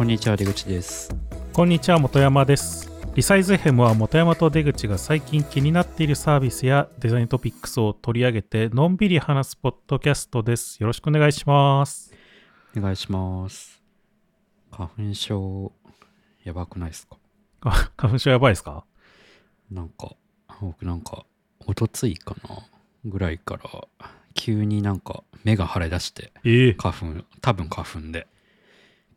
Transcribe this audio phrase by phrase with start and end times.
[0.00, 1.14] こんにちは出口です。
[1.52, 2.90] こんにちは本山です。
[3.14, 10.78] リサイズヘムは本山と出口が最近気になっているサービスやデザイントピックスを取り上げてのんびり話すポッドキャストです。
[10.80, 12.14] よろしくお願いします。
[12.74, 13.82] お願いします。
[14.70, 15.70] 花粉症
[16.44, 17.18] やばくないですか？
[17.60, 18.86] あ花粉症やばいですか？
[19.70, 20.16] なんか
[20.62, 21.26] 僕なんか
[21.66, 22.56] おとついかな？
[23.04, 23.60] ぐらいから
[24.32, 26.72] 急になんか目が腫れ出してええ。
[26.72, 28.26] 花粉多分花粉で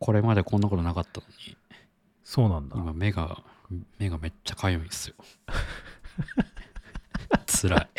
[0.04, 1.56] これまでこんなことなかったのに。
[2.26, 2.76] そうなんだ。
[2.76, 3.42] 今目が
[4.00, 5.16] 目がめっちゃかゆいんですよ。
[7.48, 7.90] 辛い。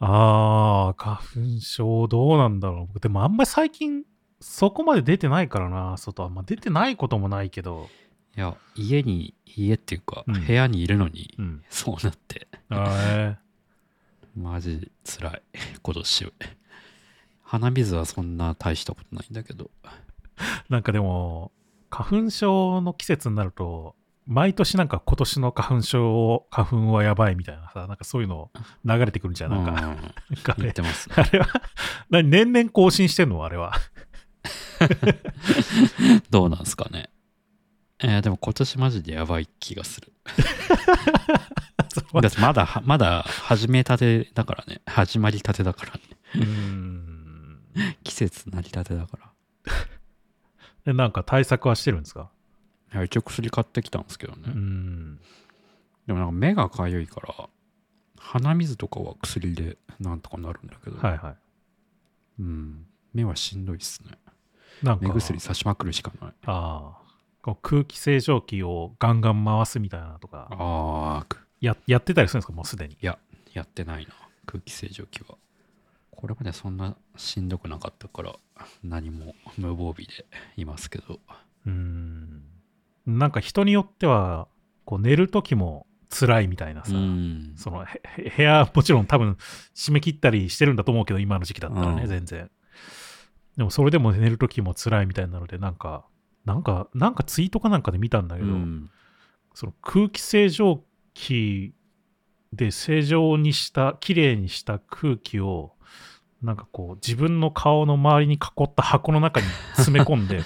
[0.00, 2.98] あー花粉症どうなんだろう。
[2.98, 4.04] でもあんまり最近
[4.40, 5.98] そこまで出てないからな。
[5.98, 7.90] 外はまあ出てないこともないけど。
[8.34, 10.46] いや家に家っていうか、うん。
[10.46, 11.62] 部屋にいるのにうん。
[11.68, 12.48] そうなって。
[12.70, 13.36] あ
[14.34, 15.42] マジ辛い
[15.82, 16.32] 今年
[17.42, 19.70] 鼻水はそんな大したことないんだけど。
[19.82, 20.11] ー
[20.68, 21.52] なんかでも
[21.90, 23.94] 花粉症の季節になると
[24.26, 28.50] 毎年なんか今年の花粉症を花粉はやばいみたいなさなんかそういうの
[28.84, 29.78] 流れてくるんじゃんなんか,、うん。
[29.78, 29.96] なん
[30.42, 31.08] か言ってます。
[31.10, 31.46] ねあれは
[32.10, 33.44] 何年々更新してんの？
[33.44, 33.72] あれは。
[36.30, 37.10] どうなんすかね。
[38.00, 40.12] えーでも今年マジでやばい気がする。
[42.22, 44.80] だってまだまだ始めたてだからね。
[44.86, 46.00] 始まりたてだからね。
[46.36, 47.58] うーん。
[48.04, 49.32] 季節なりたてだから
[50.84, 52.30] でなんか対策はしてるんですか？
[52.92, 55.20] いや一応薬買ってきたんですけどね、うーん。
[56.06, 57.48] でもなんか目がかゆいから
[58.18, 61.34] 鼻水とかは薬でなんとかなるんだけど、はいはい。
[62.40, 64.12] うん、目はしんどいっすね。
[64.82, 65.06] なんか。
[65.06, 66.32] 目薬さしまくるしかない。
[66.46, 67.02] ああ
[67.42, 70.48] こう空気清浄機をガンガン回すみたいなのとか。
[70.50, 72.52] ああくややってたりするんですか？
[72.52, 72.96] もうすでに。
[73.00, 73.18] や
[73.60, 74.12] ってないな。
[74.46, 75.36] 空気清浄機は
[76.14, 78.36] これまでそんなしんどくなかったから
[78.84, 81.18] 何も無防備でいますけど。
[81.66, 82.42] うーん。
[83.06, 84.46] なんか人によっては
[84.84, 87.54] こう寝る時も辛いみたいなさ、うん。
[87.56, 87.84] その
[88.36, 89.36] 部屋もちろん多分
[89.74, 92.08] 締め切ったりしてるんだと思うけど今の時期だったらね、うん。
[92.08, 92.50] 全然。
[93.56, 96.06] でもそれでも寝る時も辛いみたいなのでなんか
[96.44, 98.90] なんかなんかツイートかなんかで見たんだけど、うん。
[99.54, 101.74] その空気清浄機
[102.52, 105.72] で正常にした綺麗にした空気を
[106.42, 110.44] なんかこう自分の顔の周りに囲った箱の中に詰め込んでこ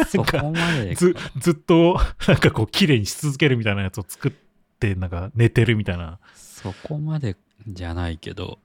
[0.00, 0.94] うそこまで。
[0.94, 1.98] ずずっと
[2.28, 4.32] なんかこう綺麗にし続けるみたいなやつを作っ
[4.78, 6.18] てなんか寝てるみたいな。
[6.34, 8.58] そこまでじゃないけど。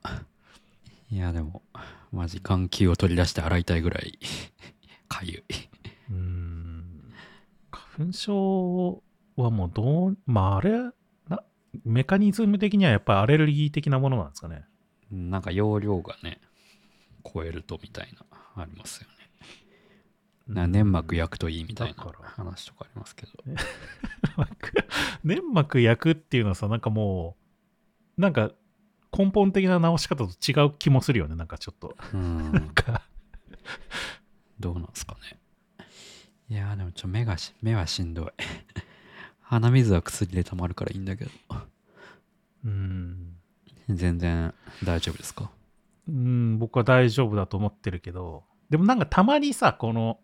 [1.10, 1.62] いやでも
[2.12, 4.18] マジ眼球を取り出して洗いたいぐらい。
[5.08, 5.44] かゆい。
[6.10, 6.84] うーん。
[7.70, 9.02] 花粉症
[9.36, 10.78] はもうどうまああれ
[11.28, 11.42] な
[11.86, 14.64] メカニズム的にはやっぱりアレルギー的なものなんですかね。
[15.10, 16.42] なんか容量がね
[17.32, 19.14] 超えるとみたいなありますよね。
[20.46, 23.32] な粘膜焼くといいみたいな話とかありますけど。
[24.36, 24.72] 膜？
[25.24, 27.36] 粘膜焼くっていうのはさなんかも
[28.16, 28.52] うなんか
[29.16, 31.34] 根本的な直し方と違う気もするよね。
[31.34, 31.96] なんかちょっと。
[32.14, 32.52] うん。
[32.52, 33.02] なんか。
[34.58, 35.38] どうなんすかね。
[36.50, 38.26] いやーでもちょ目がし目はしんどい。
[39.42, 41.30] 鼻水は薬で溜まるからいいんだけど。
[42.64, 43.34] うーん。
[43.88, 45.50] 全然大丈夫ですか？
[46.08, 48.44] うん僕は大丈夫だと思ってるけど。
[48.70, 50.18] でもなんかたまにさこの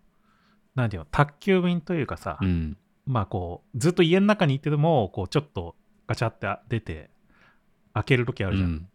[0.74, 2.76] なんていうの宅急便というかさ、うん。
[3.06, 7.10] まあこうずっと家の中にいてもこうちょっとガチャって出て
[7.92, 8.88] 開ける時あるじゃん、うん。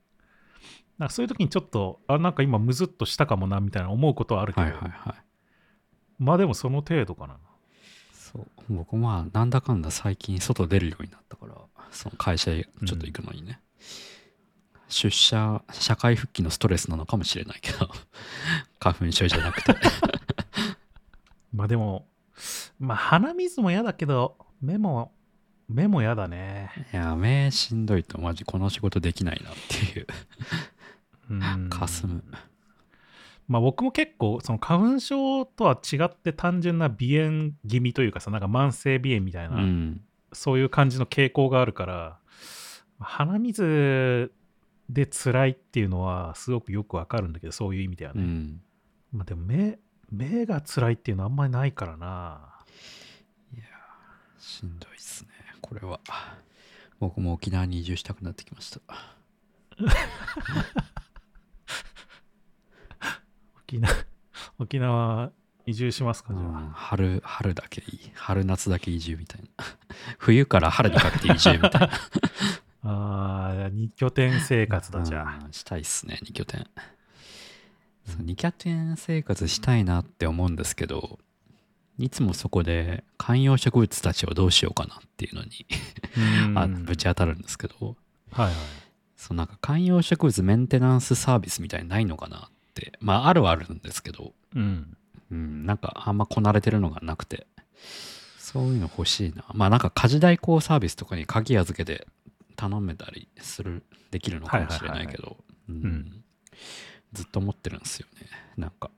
[0.98, 5.24] なんかそういう時にちょっとあなんか今ムズっとしたかもなみたいな思うことはあるけど、はいはいはい。
[6.18, 7.38] まあでもその程度かな。
[8.14, 8.48] そう。
[8.70, 11.56] 僕まあなんだかんだ最近外出るようになったから
[11.92, 13.60] その会社へちょっと行くのにね、
[14.90, 17.90] 出社社会復帰のストレスなのかもしれないけど
[18.80, 19.76] 花粉症じゃなくて。
[21.54, 22.08] まあでも
[22.80, 25.14] まあ鼻水も嫌だけど目も
[25.68, 26.72] 目も嫌だね。
[26.92, 30.08] いや目しんどいとマジこの仕事できないなっていう。
[31.30, 31.70] うん。
[31.70, 32.24] かすむ。
[33.48, 40.02] まあ僕も結構その花粉症とは違って単純な鼻炎気味というかさなんか慢性鼻炎みたいな、うん。
[40.34, 42.20] そういう感じの傾向があるから
[43.00, 44.32] 鼻水
[44.90, 48.62] で辛いっていうのはすごくよくわかるんだけどそういう意味ではね、うん。
[49.14, 49.80] まあでも目
[50.12, 52.56] 目が辛いっていうのはあんまりないからな。
[54.40, 55.30] しんどいっすね
[55.62, 56.00] これは。
[57.00, 58.80] 僕も沖縄に移住したくなってきました。
[63.64, 63.94] 沖縄
[64.58, 65.32] 沖縄
[65.66, 68.12] 移住しますかじゃあ、うん春春だけいい。
[68.16, 69.48] 春夏だけ移住みたいな。
[70.18, 71.90] 冬から春にかけて移住みたいな
[72.84, 76.66] ああ二拠点生活だじゃあうんしたいっすね2拠点
[78.06, 81.20] そう2拠点生活したいなって思うんですけど
[82.00, 85.66] いつもそこで観葉植物たちをどうしようかなっていうのに
[86.56, 87.98] あぶち当たるんですけど、
[88.32, 88.56] はいはい。
[89.18, 94.98] そうなんか観葉植物メンテナンスサービスみたいにないのかなって、まああるはあるんですけど、うん。
[95.30, 97.46] うん、なんかあんまこなれてるのがなくて、
[98.38, 99.44] そういうの欲しいな。
[99.54, 102.08] まあなんか家事代行サービスとかに鍵預けて
[102.60, 105.38] 頼めたりする、できるのかもしれないけど、
[107.14, 108.28] ずっと思ってるんですよね。
[108.58, 108.92] なんか、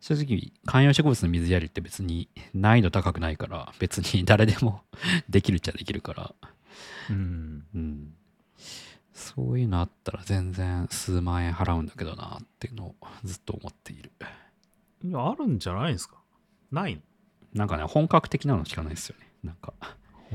[0.00, 4.82] 正直観葉植物の水やりって別に難易度高くないから、別に 誰でも
[5.30, 6.34] できるっちゃできるから、
[7.10, 7.64] うん。
[7.74, 8.14] うん、
[9.12, 14.10] そういうのあったら全然数万円払うんだけどなっていうのをずっと思っている。
[15.04, 16.16] いや、あるんじゃないんですか？
[16.72, 17.02] ないの？
[17.54, 19.28] なんかね、本格的なのしかないですよね。
[19.44, 19.74] なんか、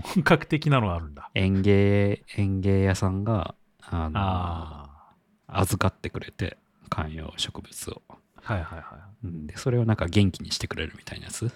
[0.02, 1.30] 本格的なのがあるんだ。
[1.34, 5.14] 園芸、園芸屋さんが、あの、あ
[5.48, 6.58] 預かってくれて、
[6.90, 8.02] 観葉植物を。
[8.10, 8.18] あ。
[8.42, 8.86] はいはいは
[9.24, 9.28] い。
[9.28, 11.52] うんで、それをなんか元気にしてくれるみたいなやつ。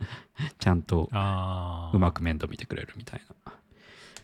[0.58, 1.96] ちゃんとああ。
[1.96, 3.52] うまく面倒見てくれるみたいな。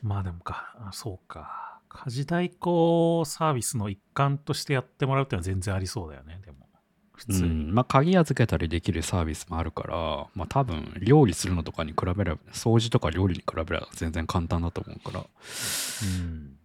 [0.02, 1.80] まあでもか、あそうか。
[1.88, 6.61] 家事代行サービスの一環としてやってもらうっていうのは全然ありそうだよね、でも。
[7.26, 7.48] 普う通に。
[7.48, 16.56] ん、まあ鍵預けたりできるサービスもあるから、まあ多分料理するのとかに比べれば、掃除とか料理に比べれば全然簡単だと思うから、うん。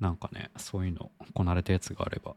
[0.00, 2.34] なんかね、そういうのこなれたやつがあれば、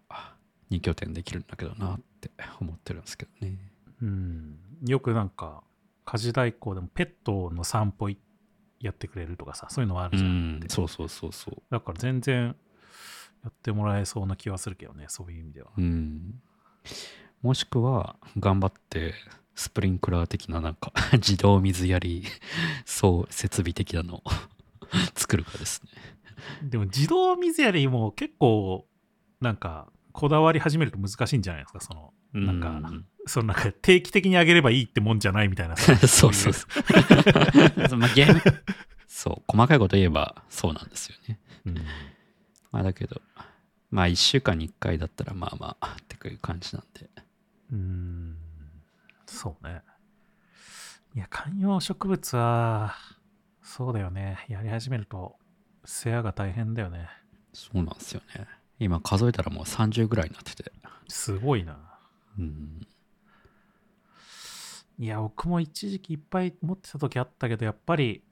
[0.71, 2.29] 2拠点できるんだけどなって
[2.59, 3.57] 思ってるんですけどね。
[4.01, 4.59] うん。
[4.85, 5.63] よくなんか、
[6.05, 8.17] 家事代行でもペットの散歩い
[8.79, 10.59] やってくれるとかさ、そういうのはあうるじゃん。
[10.59, 11.61] ん、そうそうそうそう。
[11.69, 12.55] だから全然
[13.43, 15.71] やってもらえそうな気はするけどね、そういう意味では。
[15.77, 16.41] うん。
[17.41, 19.13] もしくは、頑張って、
[19.55, 22.23] スプリンクラー的ななんか、 自動水やり、
[22.85, 24.23] そう、設備的なのを
[25.15, 25.89] 作るかですね。
[26.63, 28.87] でも自動水やりも結構、
[29.41, 37.97] なんか、こだわり始めると難しいんじゃないですか、その、なんかうそのなんか定期的に上げればいいってもんじゃないみたいなさ そうそうそう。
[37.97, 38.41] まあ、ゲーム、
[39.07, 41.39] そう、細かいこと言えばそうなんですよね。
[41.65, 41.75] うん
[42.71, 43.21] まあだけど、
[43.89, 47.09] まあ1週間に1回だったらまあまあっていう感じなんで。
[47.71, 48.37] うーん
[49.25, 49.81] そうね。
[51.15, 52.95] いや、観葉植物は、
[53.63, 54.45] そうだよね。
[54.47, 55.37] やり始めると、
[55.85, 57.09] 世話が大変だよね。
[57.53, 58.47] そうなんですよね。
[58.79, 60.71] 今数えたらもう30ぐらいになってて。
[61.07, 61.77] すごいな。
[62.37, 62.87] うん。
[64.97, 68.23] いや、僕も一時期いっぱい持ってた時あったけど、やっぱり、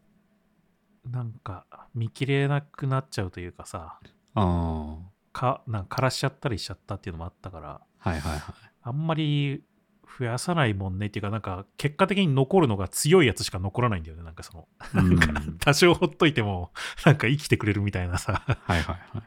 [1.05, 3.99] なんか、見切れなくなっちゃうというかさ、
[4.35, 4.97] あ
[5.31, 8.66] か、なんか枯らしちゃったりしちゃったっていうのもあったから、あ、はいはいはい。
[8.87, 9.63] あんまり
[10.19, 14.23] 増やさないもんねっていうか、なんか、結果的に残るのが強いやつしか残らないんだよね。
[14.23, 16.71] なんかその、うんなんか多少ほっといても、
[17.05, 19.23] なんか生きてくれるみたいなさ、はいはいはい。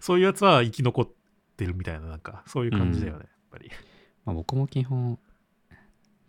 [0.00, 1.08] そういうやつは生き残っ
[1.56, 3.70] てるみたいな、なんか、そういう感じだよね、やっぱり。
[4.24, 5.18] まあ、僕も基本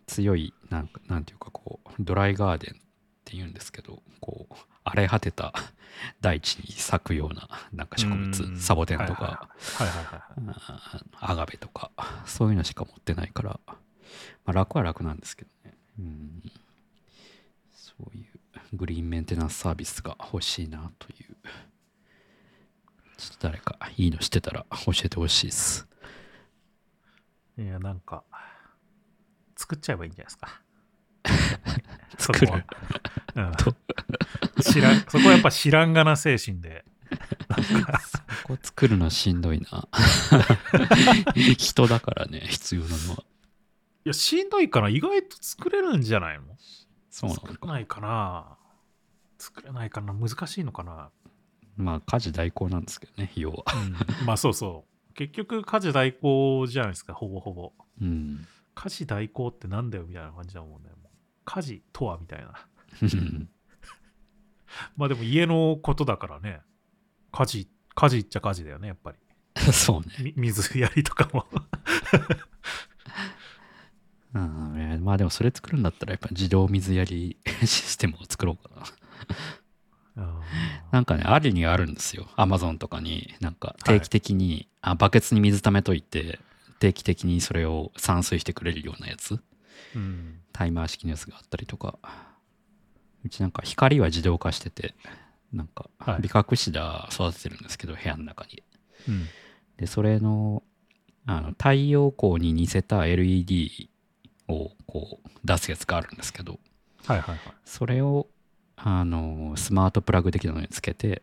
[0.07, 2.77] 強いなんかなんていうかこうドライガーデンっ
[3.25, 4.55] ていうんですけどこう
[4.87, 5.53] 荒れ果てた
[6.21, 8.31] 大地に咲くようななんか植うん。
[8.31, 9.49] 物サボテンとか
[11.19, 11.91] アガベとか
[12.25, 13.77] そういうのしか持ってないから、ま
[14.47, 15.77] あ、楽は楽なんですけどね。
[15.99, 16.51] うん。
[17.73, 18.27] そういう
[18.73, 21.35] グリーンメンテナンスサービスが欲しいなという。
[23.17, 25.87] ちょっと誰かいいの知ってたら教えてほしいです。
[27.57, 28.23] いや、なんか、
[29.55, 30.61] 作っちゃえばいいんじゃないですか。
[32.17, 32.65] 作るそこは
[33.35, 33.41] う
[34.61, 36.83] ん知らんそこはやっぱ知らんがな精神で。
[37.09, 39.87] そこ作るのしんどいな。
[41.57, 43.23] 人だからね、必要なのは。
[44.05, 46.57] いや、しんどいから意外と作れるんじゃないの？
[47.09, 47.47] そうなのか。
[47.53, 48.57] 作れないかな
[49.37, 51.11] 作れないかな難しいのかな、
[51.77, 53.63] まあ、家事代行なんですけどね、要は。
[54.19, 55.13] うん、まあそうそう。
[55.13, 57.73] 結局家事代行じゃないですか、ほぼほぼ。
[58.01, 58.45] うん。
[58.75, 60.89] 家事代行ってなんだよみたいな感じだもんね。
[61.47, 62.53] 家事とはみたいな。
[64.97, 66.59] まあでも家のことだからね。
[67.31, 69.17] 家事、家事っちゃ家事だよね、やっぱり。
[69.71, 70.33] そうね。
[70.35, 71.47] み水やりとかも。
[74.33, 78.83] うんねまあでもそれ作るんだったらやっぱ自動水やり システムを作ろうかな。
[80.17, 80.41] うん
[80.91, 82.27] なんかね、あるにはあるんですよ。
[82.35, 86.39] アマゾンとかに、なんか定期的に、あバケツに水溜めといて、
[86.79, 89.39] 定期的にそれを散水してくれるようなやつ。
[89.95, 90.41] うん。
[90.57, 91.99] タイマー式のやつがあったりとか。
[93.23, 94.95] うちなんか光は自動化してて、
[95.53, 98.63] なんかはいビカクシダ育ててるんですけど、部屋の中に。
[99.07, 99.25] うん。
[99.77, 100.63] で、それの、
[101.27, 103.89] あの太陽光に似せた LED
[104.47, 106.59] をこう出すやつがあるんですけど、
[107.05, 107.39] はいはいはい。
[107.65, 108.27] それを
[108.77, 111.21] あのスマートプラグ的なのにつけて、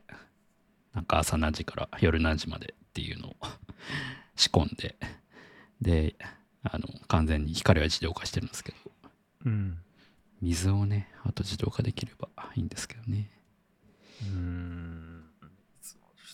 [0.92, 3.36] なんか朝何時から夜何時までっていうのを
[4.36, 4.96] 仕込んで、
[5.80, 6.14] で、
[6.62, 8.93] あの完全に光は自動化してるんですけど、
[9.44, 9.78] うん。
[10.40, 13.30] 水をねあと自動化できればいいんですけどね
[14.22, 15.24] うーん。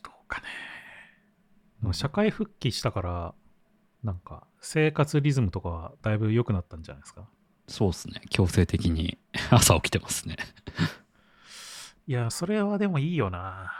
[0.03, 1.93] どうかね。
[1.93, 3.35] 社会復帰したから、
[4.03, 7.29] なんか生活リズムとかはだいぶ良くなったんじゃないですか？
[7.69, 9.19] そうっすね強制的に
[9.51, 10.37] 朝起きてますね
[12.07, 13.73] いや、それはでもいいよな。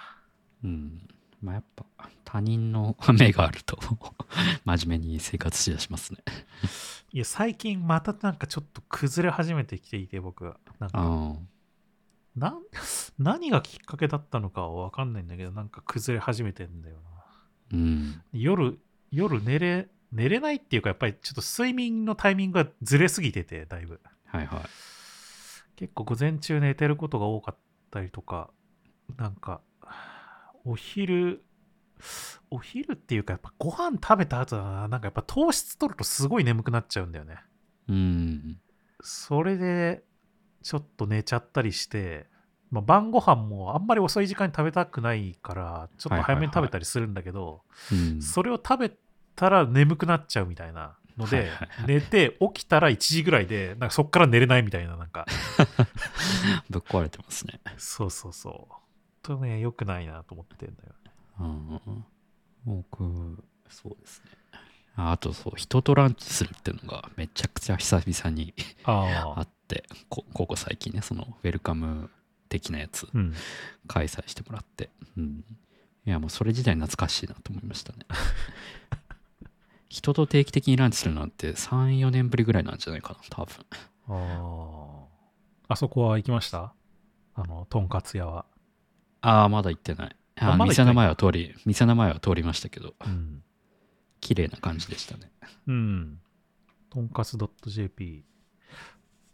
[0.63, 1.09] うん
[1.41, 1.85] まあやっぱ
[2.25, 3.79] 他人の 目があると
[4.65, 6.21] 真面目に生活しだしますね
[7.13, 10.59] いや、最近またなんかちょっと崩れ始めてきていて、僕は。
[10.79, 11.37] なんかあ
[12.37, 12.63] なん
[13.19, 17.11] 何がきっかけだったのかは分かんないんだけど、なんか崩れ始めてんだよな。
[17.73, 18.79] うん夜、
[19.11, 24.01] 夜寝れ、寝れないっていうか、やっぱりちょっと睡眠のタイミングがずれすぎてて、だいぶ。
[24.27, 24.61] はいはい
[25.75, 27.59] 結構午前中寝てることが多かっ
[27.91, 28.51] たりとか、
[29.17, 29.63] なんか、
[30.65, 31.43] お昼、
[32.51, 37.37] お昼っていうか、やっぱご飯食べた後だな、なんかやっぱ糖質取るとすごい眠くなっちゃうんだよね。
[37.89, 38.61] うん。
[39.03, 40.03] それで、
[40.63, 42.27] ちょっと寝ちゃったりして、
[42.71, 48.93] まあ、晩ご飯もあんまり遅い時間に食べたくないから、ちょっと早めに食べたりするんだけど、うんそれを食べ
[49.35, 51.51] たら眠くなっちゃうみたいなので、
[51.87, 55.27] 寝て起きたら1時ぐらいで、なんかそっから寝れないみたいな、なんか、
[56.71, 57.61] ぶっ壊れてますね。
[57.77, 58.75] そうそうそう。
[59.23, 61.13] とね、良くないなと思ってんだよね。
[61.41, 62.05] うん
[62.65, 63.03] 僕
[63.69, 64.31] そうですね
[64.97, 68.53] ああとそう人とランチするっていうのがめちゃくちゃ久々に
[68.85, 69.43] あああ。
[69.43, 72.11] ってこここ最近ねそのウェルカム
[72.51, 73.33] 的なやつうん。
[73.87, 75.45] 開催してもらって、うん、
[76.05, 78.01] いやもうそれ自体懐かしいなと思いましたね
[79.89, 83.65] 人と定期的にランチするなんて34年ぶりぐらいなんじゃないかな多分
[84.09, 85.07] あ
[85.69, 85.73] あ。
[85.73, 86.75] あそこは行きました？
[87.35, 88.45] あの、とんかつ屋は。
[89.23, 93.43] ああまだ行ってないああま店の前は通り店の前は通りましたけどうん。
[94.21, 95.31] 綺麗な感じでしたね
[95.67, 96.21] うん。
[96.91, 98.25] とんかつ .jp。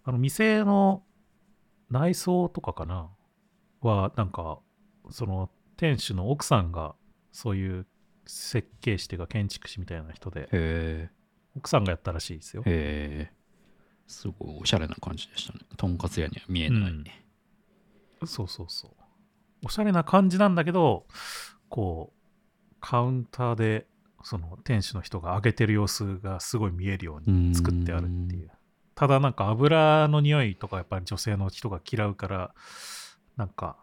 [0.05, 1.03] あの、店の
[1.91, 3.11] 内装とかかな
[3.81, 4.61] は、なんか、
[5.11, 6.95] その、店主の奥さんが、
[7.33, 7.87] そういう
[8.27, 11.11] 設計士というか建築士みたいな人で、
[11.57, 12.63] 奥さんがやったらしいですよ。
[12.65, 13.37] へえ
[14.07, 17.05] すごいおしゃれな感じでしたねとんかつ屋には見えない、うん
[18.25, 18.91] そうそうそう。
[19.65, 21.07] おしゃれな感じなんだけど、
[21.69, 23.87] こう、カウンターで、
[24.23, 28.51] その店主の人が揚げてる様子がすごい見えるように作ってあるっていう。
[28.97, 32.55] ただなんか油の匂いとかやっぱり女性の人が嫌うから、
[33.37, 33.77] なんか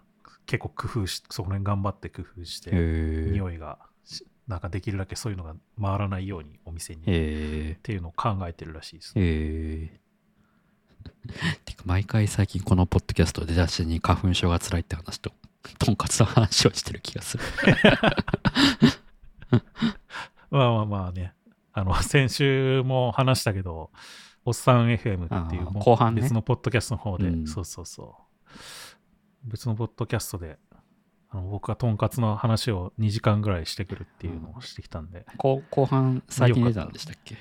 [0.45, 7.01] 結構工夫し、そこら辺頑張って工夫して、匂いがし、なんかできるだけそういうのが回らないようにお店に。
[7.01, 9.21] っへていうのを考えてるらしいですね。
[9.25, 9.99] え
[11.65, 15.31] てか毎回最近このポッドキャストで出だしに花粉症が辛いって話と
[15.79, 17.43] とんかつの話をしてる気がする
[20.51, 21.33] まあまあまあね、
[21.71, 23.91] あの、 先週も話したけど、
[24.45, 28.49] おっさん FM っていう後半ね別のポッドキャストの方で、うんそうそうそう。
[29.49, 30.59] 別のポッドキャストで、
[31.29, 35.25] あの僕がとんかつの話を2時間ぐらいしてくるっていうのをしてきたんで。
[35.37, 37.37] 後後半最近出たんでしたっけ？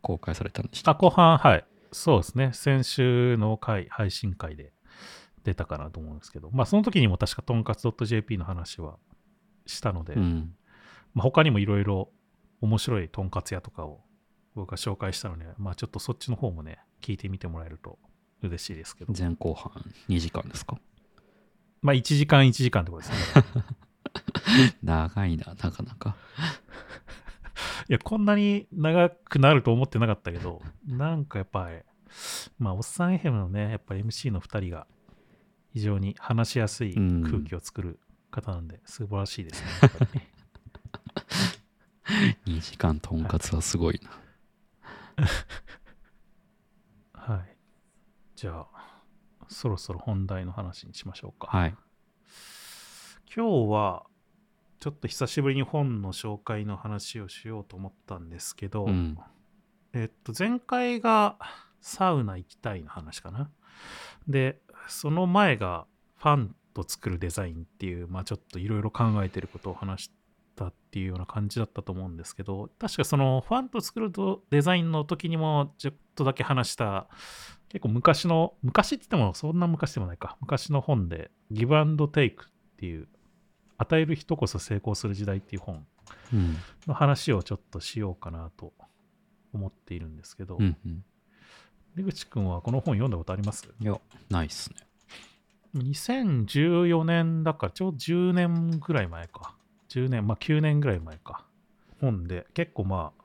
[0.00, 1.64] 公開されたんでしたあ、後半、はい。
[1.92, 2.52] そうですね。
[2.52, 4.72] 先週の回、配信会で
[5.48, 8.98] 出たかなと思うんですけど、まあその時にも確かとんかつ .jp の話は
[9.66, 10.54] したので、うん。
[11.14, 12.10] まあ、他にもいろいろ
[12.60, 14.02] 面白いとんかつ屋とかを
[14.54, 17.98] 僕が紹介したので、まあちょっとそっちの方もね、聞いてみてもらえると
[18.42, 19.12] 嬉しいですけど。
[19.16, 19.72] 前後半
[20.08, 20.78] 2時間ですか？
[21.80, 23.44] まあ1時間1時間ってことですね。
[24.82, 26.16] 長いななかなか。
[27.88, 31.78] いや、こんなに長くなると思ってなかったけど、なんかやっぱり、
[32.58, 34.86] まあおっさん FM のね、やっぱり MC の2人が
[35.72, 39.68] 非常に話しやすい空気を作る方なんで、素晴らしいですね。
[39.82, 40.32] やっぱりね
[42.46, 45.26] 2時間とんかつはすごいな
[47.12, 47.56] はい。
[48.34, 48.66] じゃあ、
[49.48, 51.48] そろそろ本題の話にしましょうか。
[51.48, 51.74] はい
[53.34, 54.06] 今日は
[54.80, 59.18] ちょっと久しぶりに本の紹介の話をしようと思ったんですけど、うん
[59.92, 61.36] えっと前回が
[61.80, 63.50] サウナ行きたいの話かな
[64.26, 70.10] でその前がファンと作るデザインっていうまあちょっといろいろ考えてることを話し
[70.56, 74.12] たっていうような感じだったと思うんですけど確かそのファンと作る
[74.50, 77.08] デザインの時にもちょっとだけ話した
[77.68, 80.36] 結構昔の昔って言ってもそんな昔でもないか。
[80.40, 83.08] 昔の本でギブアンドテイクっていう
[83.76, 85.86] 与える人こそ成功する時代っていう本
[86.32, 86.56] うん。
[86.86, 88.72] の話をちょっとしようかなと
[89.52, 91.04] 思っているんですけど、うんうん
[91.98, 93.68] 出口くんはこの本読んだことあります？
[93.80, 94.00] いや
[94.30, 94.76] ないっすね
[95.74, 99.54] ?2014 年だからちょうど10年ぐらい前か。
[99.88, 101.44] 10年、まあ9年ぐらい前か。
[102.00, 103.22] 本で結構まあ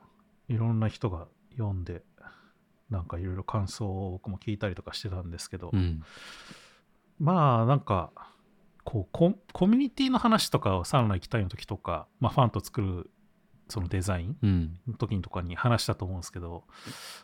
[0.48, 2.04] いろんな人が読んで
[2.90, 6.02] なんかいろいろ感想を僕も聞いたりとかしてたんですけど、うん
[7.20, 8.12] まあなんか
[8.84, 13.12] こうココミュニティの話とかをサウナ行きたいの時とか、まあ、ファンと作る
[13.74, 14.80] そのデザインうん。
[14.88, 16.64] の時とかに話したと思うんですけど、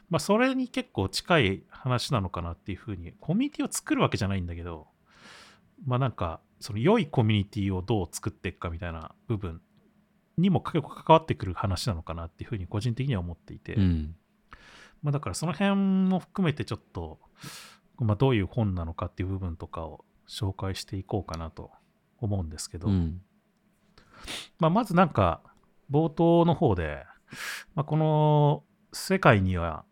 [0.09, 4.87] まあ、それに結構近い話なのかなっていうふうにコミュニティを作るわけじゃないんだけど
[5.85, 9.61] まあなんかその良いコミュニティをどう作っていくかみたいな部分
[10.39, 14.15] にも結構関わってくる話なのかなっていうふうに個人的には思っていて、うん。
[15.03, 17.19] まあ、だからその辺も含めてちょっと、
[17.99, 21.71] まあ、どういう本なのかっていう部分とかを紹介していこうかなと
[22.19, 23.21] 思うんですけど、うん。
[24.59, 25.41] まあ、まずなんか
[25.91, 27.05] 冒頭の方で、
[27.75, 29.85] まあ、この世界には、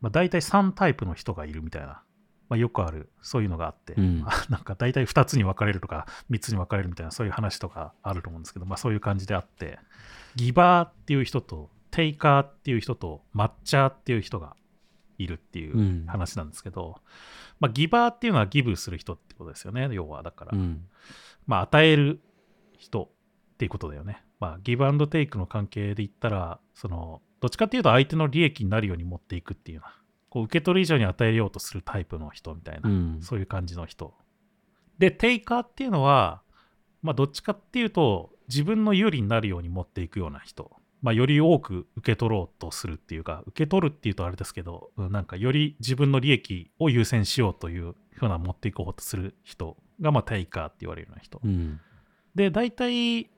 [0.00, 2.02] まあ、大体3タイプの人がいるみたいな、
[2.48, 4.20] まあ、よくあるそういうのがあって、うん。
[4.20, 9.78] ま あなんか大体2つに分かれるとか3つに分かれるみたいなそういう話とかあると思うんですけど、まあ、そういう感じであって
[10.34, 14.56] ギバーっていう人とテイカーっていう人とマッチャーっていう人が
[15.18, 16.06] いるっていううん。
[16.06, 17.00] 話なんですけど、
[17.58, 20.22] まあ、ギバーっていうのはギブする人ってことですよね要は。
[20.22, 20.86] だから、うん。
[21.46, 22.20] まあ、与える
[22.76, 23.04] 人
[23.54, 24.25] っていうことだよね。
[24.38, 29.94] まあ、ギブアンドテイクの関係で言ったら、その、どっちかっていうと相手の利益になるように持っていくっていうような、
[30.28, 34.14] こう受け取る以上に与えようとするタイプの人みたいな、うんそういう感じの人。
[34.98, 36.42] で、テイカーっていうのは、
[37.02, 40.70] まあ、どっちかっていうと、自分の有利になるように持っていくような人。
[41.02, 51.40] まあ、より多く受け取ろうとするっていうか、受け取るっていうとあれですけど、うんなんかより自分の利益を優先しようというふうな持っていこうとする人が、まあ、テイカーって言われるような人。
[51.44, 51.80] うん
[52.34, 53.30] で、大体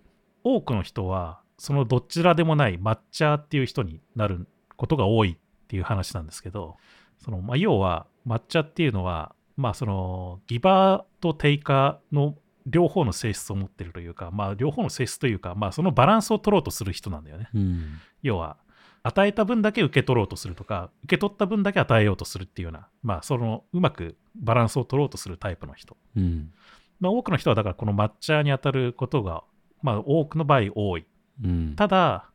[0.57, 6.77] 多くの人は、そのどちらでもない抹茶っていう人になることが多いっていう話なんですけど、
[7.19, 12.37] そのまあ、要は抹茶っていうのは、まあ、そのギバーとテイカーの
[12.67, 17.49] 両方の性質を持ってるというか、まあ、両方の性質というか、まあ、そのバランスを取ろうとする人なんだよね。
[17.55, 18.57] うん要は、
[19.05, 25.97] 与えた分だけ受け取ろうとするとか、受け取った分だけ与えようとするっていうような、まあ、そのうまくバランスを取ろうとするタイプの人。
[26.17, 26.53] うん
[27.01, 29.45] まあ、多くの人はだからこの抹茶に当たることが、
[29.83, 31.07] まあ、多くの場合多い。
[31.45, 32.31] うんただ、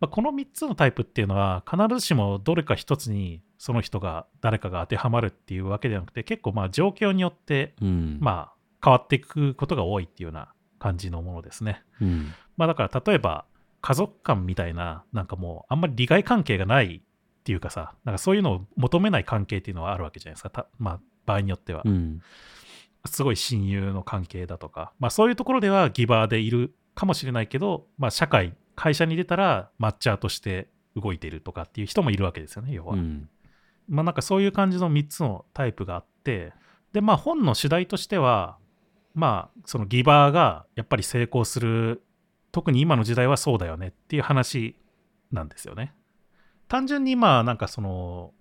[0.00, 11.82] まあ、この3つのタイプっていうのは必ずしもどれか1つにその人が誰かが当てはまるっていうわけではなくて結構まあ状況によってうんまあ変わっていくことが多いっていうような感じのものですね。
[12.00, 13.46] うんまあだから例えば
[13.80, 21.82] 家族間みたいななんかもうあんまり利害関係がないっていうかさなんかそういうのを求めない関係っていうのはあるわけじゃないですかたまあ場合によっては。
[21.84, 22.20] うん
[23.06, 33.28] すごい親友の関係だとか、まあ、そういうところではギバーでいるかもしれないけど、まあ、社会会社に出たらマッチャーとして動いているとかっていう人もいるわけですよね要は、うん。
[33.88, 36.52] まあなんかそういう感じの3つのタイプがあって
[36.92, 38.58] でまあ本の主題としては
[39.14, 42.02] まあそのギバーがやっぱり成功する
[42.52, 44.76] 特に今の時代はそうだよねっていう話
[45.32, 45.92] なんですよね。
[46.68, 48.32] 単純にまあなんかその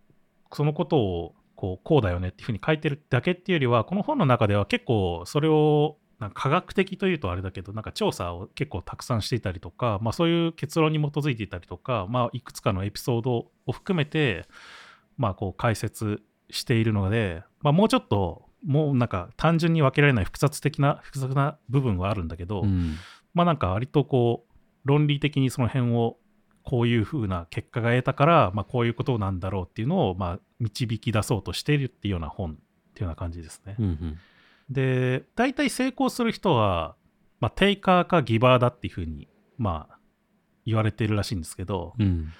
[0.51, 14.45] そのことをこうこうだよねっていうふうに書いてるだけっていうよりはこの本の中では結構それをなんか科学的というとあれだけどなんか調査を結構たくさんしていたりとか、まあ、そういう結論に基づいていたりとか、まあ、いくつかのエピソードを含めて、
[15.15, 22.97] まあ、こう解説しているので、まあ、もうちょっともうなんか単純に分けられない複雑的な複雑な部分はあるんだけど、うん。
[23.33, 26.17] まあなんか割とこう論理的にその辺を
[26.63, 32.53] こういう風な結果が得たから、まあ、こういうことなんだろうっていうのをまあ導き出そうとしているっていうような本っ
[32.93, 33.75] ていうような感じですね。
[33.79, 34.17] うんうん。
[34.69, 36.95] で大体成功する人は、
[37.39, 39.97] まあ、テイカーかギバーだっていう風にまあ
[40.65, 42.31] 言われているらしいんですけど、うん。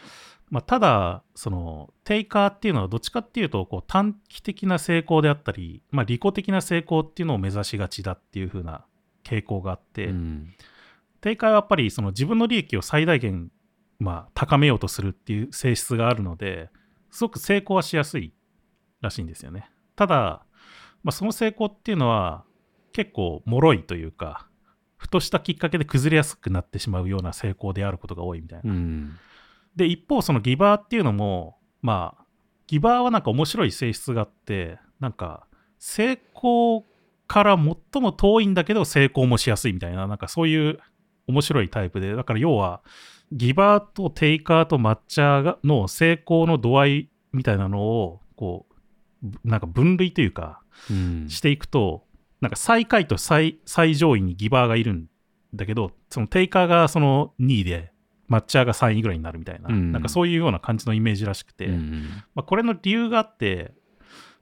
[0.50, 8.86] まあ、ただそのテイカーっていうのはどっちかっていうとこう短期的な成功であったり、まあ、利己的な成功っていうのを目指しがちだっていう風な
[9.24, 10.54] 傾向があって、うん。
[11.22, 13.50] 定価はやっぱりその自分の利益を最大限、
[14.04, 16.70] まあ、高めようとするっていう性質があるので
[17.10, 18.34] すごく成功はしやすい
[19.02, 19.70] らしいんですよね。
[19.96, 20.46] ただ、
[21.04, 22.44] まあ、その成功っていうのは
[22.92, 24.48] 結構脆いというか
[24.98, 28.72] ふとしたきっかけで崩れやすくなってしまうような成功であることが多いみたいな。
[28.72, 29.18] うん
[29.76, 32.26] で一方そのギバーっていうのもまあ
[32.68, 35.48] ギバーはなんか面白い性質があってなんか
[35.80, 36.86] 成功
[37.26, 40.80] から最も遠いんだけど成功もしやすいみたいななんかそういう
[41.28, 42.82] 面白いタイプでだから要は
[43.32, 51.30] ギバーとテイカーと抹茶がの成功の度合いみたいなのをこうぶなんか分類というかうん。
[51.30, 52.04] していくと、
[52.42, 55.08] なんか最下位と最最上位にギバーがいるん
[55.54, 57.92] だけど、そのテイカーがその2位で、
[58.30, 59.92] 抹茶が3位ぐらいになるみたいな、うん。
[59.92, 62.08] なんかそういうような感じのイメージらしくて、うん。
[62.36, 63.74] まあ、これの理由があって、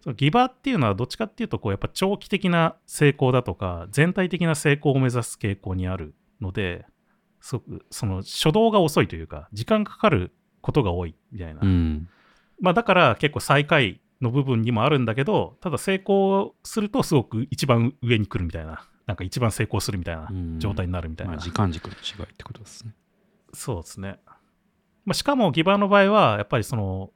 [0.01, 6.85] そのギバーっていうのはどっちかっていうと、こうやっぱ長期的な成功だとか、全体的な成功を目指す傾向にあるので、
[7.41, 11.61] すごくその初動が遅いというか、時間かかることが多いみたいな。
[11.61, 12.07] うん
[12.61, 21.33] まあ、だから結構最下位の部分にもあるんだけど、ただ成功するとすごく一番上に来るみたいな、なんか一番成功するみたいな状態になるみたいな。
[21.33, 22.93] まあ、時間軸の違いってことですね。
[23.53, 24.19] そうですね。
[25.05, 27.11] まあ、しかもギバーの場合は、やっぱりその、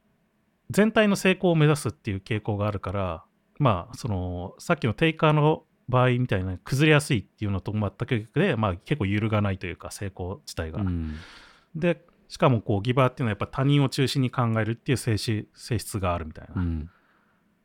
[0.70, 3.24] 全体の成功を目指すっていう傾向があるから、
[3.60, 10.80] まあ、その、さっきのテイカーの場合みたいな崩れやすいっていうのと全く逆で、まあ、結構揺るがないというか成功自体が。
[10.80, 11.16] うん、
[11.74, 15.46] でしかもこうギバーっていうのはやっぱ他人を中心に考えるっていう性性
[15.78, 16.60] 質があるみたいな。
[16.60, 16.90] うん、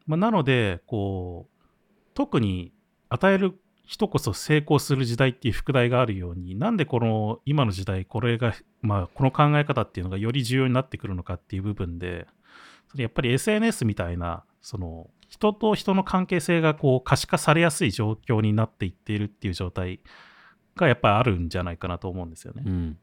[0.06, 1.66] まあ、なのでこう
[2.14, 2.72] 特に
[3.10, 12.28] 与える人こそ成功する時代っていう副題があるようになんでこの今の時代これが、まあ、この考え方っていうのがより重要になってくるのかっていう部分で
[12.90, 20.02] それやっぱり SNS みたいなその人と人の関係性がこう可視化されやすい状況になっていっているっていう状態
[20.76, 22.64] がやっぱりあるんじゃないかなと思うんですよね。
[22.66, 22.98] うん、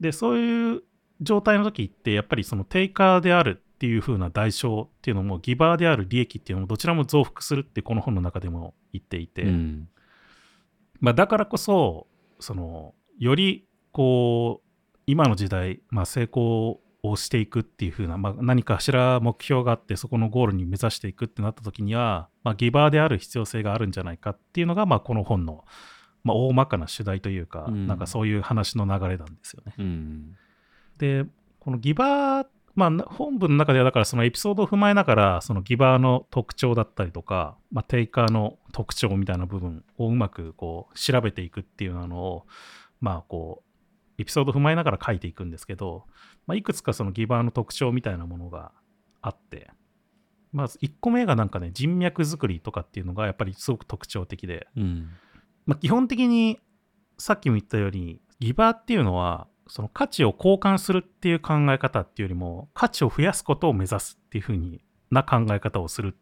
[0.00, 0.82] でそういう
[1.20, 9.88] 状態の時ってやっぱりその定価であるっていう風な代償っていうのもギバーである利益っていうのもどちらも増幅するってこの本の中でも言っていて、うん、
[10.98, 12.06] まあ、だからこそ
[12.38, 25.64] そのよりこう今の時代、まあ、成功をしていくっていう風な、まあ、何かしら目標があってそこのゴールに目指していくってなった時には、まあ、ギバーである必要性があるんじゃないかっていうのが、まあ、この本の、
[26.24, 29.74] まあ、大まかな主題というか、うん、なんかそういう話の流れなんですよね。
[29.78, 30.36] うん、
[30.98, 31.24] で
[31.58, 42.46] このギバーまあ、本文の中ではだからそのエピソードを踏まえながらそのギバーの特徴だったりとか、まあ、テイカーの特徴みたいな部分をうまくこう調べていくっていうのを
[43.00, 43.70] まあこう
[44.22, 46.04] エピソードを踏まえながら書いていくんですけど、
[46.46, 48.72] まあ、いくつかそのギバーの特徴みたいなものが
[49.22, 49.70] あって、
[50.52, 55.10] まず1個目がなんかね、人脈作りとかっていうのがやっぱりすごく特徴的で、うん、
[55.66, 56.58] まあ、基本的に
[57.18, 66.18] さっきも言ったように、ギバーっていうのは、その価値を交換するっていう考え方っていうよりも、価値を増やすことを目指すっていうふうにな考え方をするって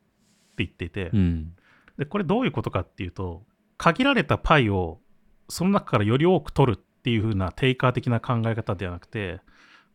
[0.58, 1.54] 言っていて、うん、
[1.96, 3.44] でこれどういうことかっていうと、
[3.78, 5.00] 限られたパイを
[5.48, 9.40] その中からより多く取るっていうふうなテイカー的な考え方ではなくて、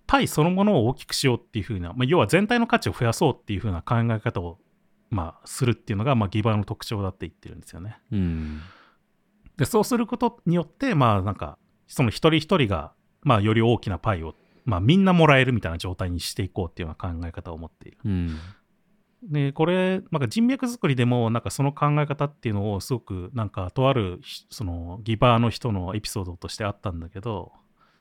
[0.08, 4.60] パイそのものを大きくしようっていうふうな、まあ、要は全体の価値を増やそうっていうふうな考え方を、
[5.10, 7.98] まあ、するっていうのが、まあ、ギバーの特徴だって言ってるんですよね。
[8.12, 8.62] うん、
[9.58, 14.36] でそうすることによってまあなんかその一人一人が、まあ、より大きなパイを、
[14.66, 17.98] まあ、みんなもらえるみたいな状態にしていこうっていうような考え方を持っている。
[18.06, 18.38] うん
[19.24, 27.54] でこれなんか人脈作りでもなんかその考え方っていうのをすごくなんかとあるそのギバーの人のエピソードとしてあったんだけど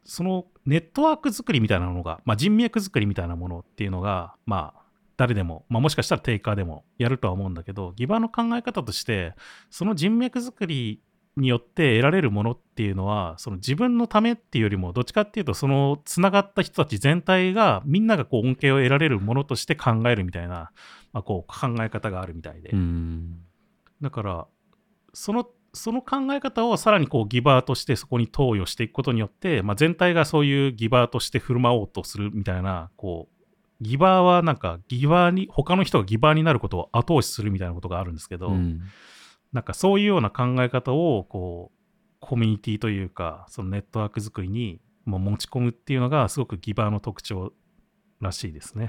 [0.04, 4.82] そのネットワーク作りみたいなのが、まあ、人脈作りみたいなものっていうのが、まあ、
[5.16, 9.34] 誰でも、まあ、もしかしたらテイカーでもやるとは思うんだけど、ギバーの考え方として、
[9.70, 11.00] その人脈作り
[11.36, 20.72] によって得られるものっていうのは、その自分のためっていうよりも、どっちかっていうと、そのつながった人たち全体が、みんながこう恩恵を得られるものとして考えるみたいな、
[21.12, 22.70] まあ、こう考え方があるみたいで。
[24.00, 24.46] だから、
[25.14, 33.44] そのその考え方をさらにこうギバーとしてそこに投与していくことによって、まあ、全体がそういうギバーとして振る舞おうとするみたいな、こう、
[33.80, 38.80] ギバーはなんかギバーに、他の人がギバーになることを後押しするみたいなことがあるんですけど、うん、
[39.52, 41.78] なんかそういうような考え方を、こう、
[42.20, 47.52] コミュニティというか、そのネットワーク作りにも持ち込むっていうのがすごくギバーの特徴
[48.20, 48.86] らしいですね。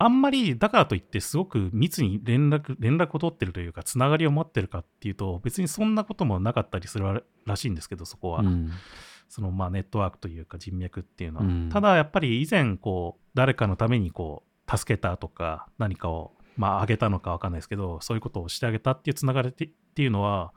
[0.00, 8.70] あんまりだからといってすごく密に連絡連絡を取ってるというかつながりを持ってるかっていうと別にそんなこともなかったりするらしいんですけどそこは、うん、
[9.28, 19.68] そのまあネットワークというか人脈っていうのは、うん、ただやっぱり以前こう誰かのためにこう助けたとか何かをまああげたのか分かんないですけどそういうことをしてあげたっていうつながりって
[20.02, 20.52] いうのは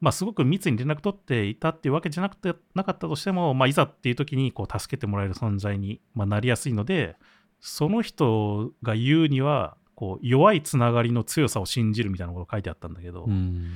[0.00, 7.16] まあ、すごく密に連絡取っていたっていうわけじゃなくてなかったとしても、まあ、いざっていう時にこう助けてもらえる存在に、まあ、なりやすいので、
[7.60, 13.70] その人が言うにはこう弱いつながりの強さを信じるみたいなこと書いてあったんだけど、うん、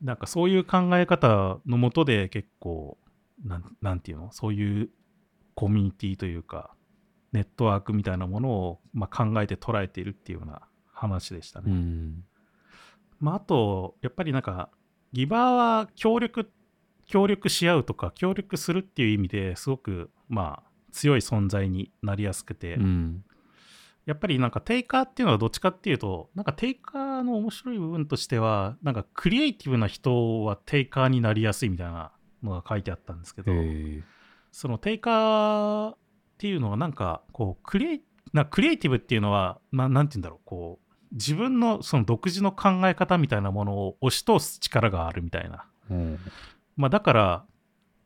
[0.00, 2.96] なんかそういう考え方のもとで結構
[3.44, 4.32] なんなんていうの？
[4.32, 4.90] そういう
[5.54, 6.74] コミュニティというか
[7.32, 11.70] ネットワークみたいなものを、まあ、考えて捉えているっていうような話でしたね。
[11.70, 12.24] うん、
[13.20, 14.70] まあ、あとやっぱりなんか
[15.12, 16.50] ギバーは協力
[17.06, 23.24] 協力し合うとか協力するっていう意味ですごくまあ強い存在になりやすくて、うん、
[24.06, 33.52] やっぱりなんかテイカーっていうのはどっちかっていうとなんかテイカーの面白い部分としてはなんかクリエイティブな人はテイカーになりやすいみたいなのが書いてあったんですけど
[34.50, 35.96] そのテイカーっ
[36.38, 38.00] ていうのはなんかこうクリエイ
[38.32, 46.18] なクリエイティブっていうのはななんて言うんだろうこう自分のその独自の考え方みたいなものを押し通す力があるみたいな、うん、
[46.76, 47.44] まあだから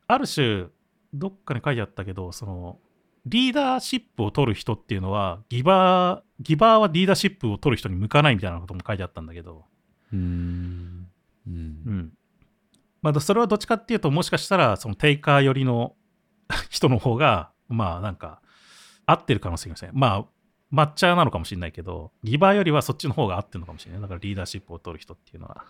[0.09, 0.67] ある種
[1.13, 2.79] どっかに書いてあったけどその
[3.27, 9.65] リーダーシップを取る人っていうのは、ギバー、ギバーはリーダーシップを取る人に向かないみたいなことも書いてあったんだけど、
[10.13, 11.09] うーん
[11.49, 11.57] うんう
[11.91, 12.13] ん。
[13.03, 15.97] まあ、それはどっちかっていうと、もしかしたら、そのテイカー寄りの
[16.71, 18.41] 人の方が、まあ、なんか、
[19.07, 19.99] 合ってる可能性がありません。
[19.99, 20.25] まあ、
[20.73, 24.03] 抹茶なのかもしれないけど、ギバーよりはそっちの方が合ってるのかもしれない。
[24.03, 25.65] だからリーダーシップを取る人っていうのは。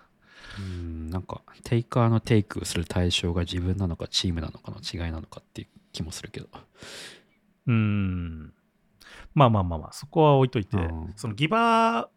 [0.59, 6.49] うんなんかテイカーのテイクする対象が自分なのかチームなのかの違いなのかっていう気もするけど。
[7.67, 8.53] うーん。
[9.35, 12.09] まあまあまあまあ、そこは置いといてうん、そのギバー、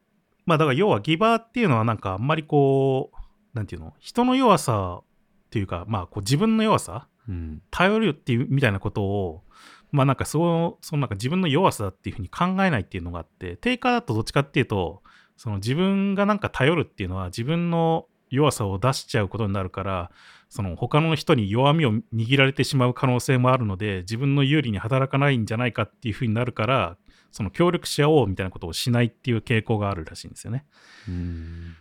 [0.46, 3.18] まあだから要はギバーっていうのはなんかあんまりこう、
[3.54, 5.04] なんていうの、人の弱さっ
[5.50, 7.62] ていうか、まあこう自分の弱さうん。
[7.72, 9.44] 頼るっていうみたいなことを、
[9.92, 15.04] まあなんかその、そのなんか自分の弱さだっていうふうに考えないっていうのがあって、定価だとどっちかっていうと、
[15.40, 20.12] その自分がなんか頼るっていうのは自分の弱さを出しちゃうことになるから、
[20.50, 26.98] その他の人に弱みを握られてしまう可能性もあるので、自分の有利に働かないんじゃないかっていうふうになるから、
[27.32, 30.66] その協力し合おうみたいなことをしないっていう傾向があるらしいんですよね。
[31.08, 31.78] うん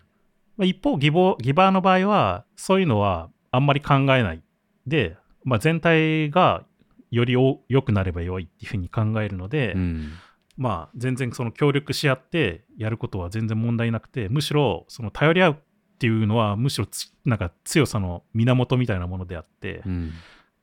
[0.57, 4.43] まあ、一方ギボ、ギバーの場合は、そういうのはあんまり考えない
[4.87, 6.65] で、まあ、全体が
[7.11, 10.13] よりお良くなればよいっていうふうに考えるので、うん
[10.59, 15.57] まあ、全然その協力し合ってやることは全然問題なくて、むしろその頼り合うっ
[15.99, 20.13] ていうのは、むしろつなんか強さの源みたいなものであって、うん。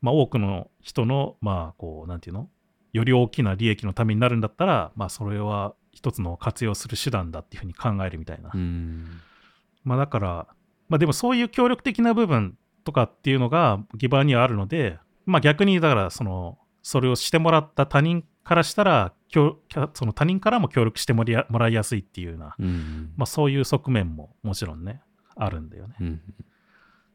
[0.01, 2.49] まあ、多くの人の、まあ、こう、なんていうの？
[2.93, 8.51] より大きな利益のためになるんだったら、まあ、それは一つの活用する手段だっていうふうに考えるみたいな。
[8.53, 9.21] うん。
[9.83, 10.47] まあだから、
[10.89, 19.57] まあでもそういう協力的な部分とかっていうのがギバーにはあるので、まあ逆にだからその、それをしてもらった他人からしたら、協
[19.93, 25.01] その他人からも協力してもらいもらいやすいっていうような、うんまあそういう側面ももちろんね、
[25.35, 25.95] あるんだよね。
[25.99, 26.21] うん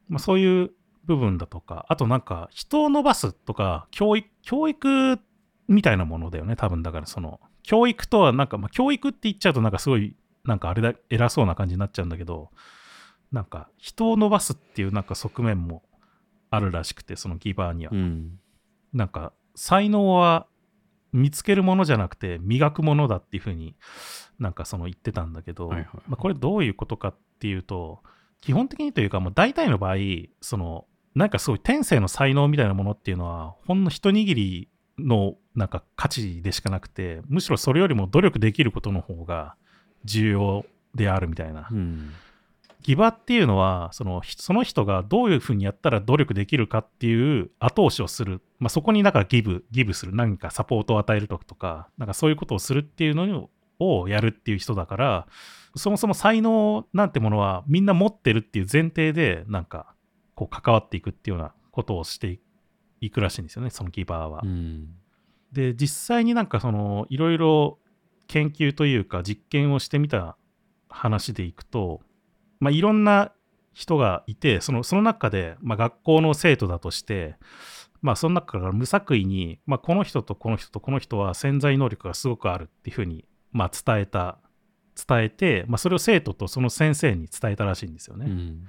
[0.09, 0.73] まあそういう
[1.05, 5.19] 部分だとか、あとなんか人を伸ばすとか、教育、教育
[5.69, 12.51] みたいなものだよね、多分だからその、教育とはなんか、まあ教育って言っちゃうとなんかすごい、なんかあれだ、偉そうな感じになっちゃうんだけど、
[13.31, 15.85] なんか人を伸ばすっていうなんか側面も
[16.51, 17.93] あるらしくて、そのギバーには。
[17.95, 18.41] うん
[18.93, 20.47] なんか才能は
[21.13, 23.75] 見つけるものじゃなくて磨くものだっていうふうに
[24.39, 26.03] なんかその言ってたんだけど、はいはいはい。
[26.09, 28.03] まあ、これどういうことかっていうと
[28.41, 29.97] 基本的にというかもう大体の場合
[30.41, 34.69] そのなんかすごい天性の才能みたいなものっていうのはほんの一握り
[34.99, 39.57] のなんか価値でしかなくてむしろそれよりも努力できることの方が
[40.05, 41.69] 重要であるみたいな。
[41.71, 42.13] うん
[42.83, 50.15] ギバっていうのはそのひその人がどういうふうにやったら努力できるかっていう後押しをする、まあ、そこにだからギブギブする。
[50.15, 51.89] 何かサポートを与えるととか。
[51.99, 55.27] なんかそういうことをするっていうのをやるっていう人だから
[55.75, 59.95] そもそも才能なんてものはみんな持ってるっていう前提でなんか
[60.35, 62.41] こう関わっていくっていうようなことをして
[63.01, 63.71] いくらしいんですよね。
[63.71, 64.41] そのギバーは。
[64.45, 64.89] うん。
[65.53, 67.79] で実際になんかそのいろいろ
[68.27, 70.37] 研究というか実験をしてみた
[70.89, 72.01] 話でいくと、
[72.61, 73.33] まあ、いろんな
[73.73, 77.37] 人がいてそのその中で、まあ、学校の生徒だとして、
[78.03, 84.39] まあ、その中から無作為に、まあ、この人とこの人とこの人は潜在能力がすごくあるっていうふうに、まあ、伝えた
[84.95, 88.27] 伝えて、まあ、それを生徒とその先生に伝えたらしいんですよね。
[88.27, 88.65] うん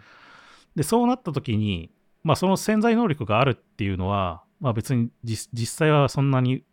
[0.76, 1.92] でそうなった時に、
[2.24, 6.64] まあ、その潜在能力があるっていうのは、まあ、別に実実際はそんなに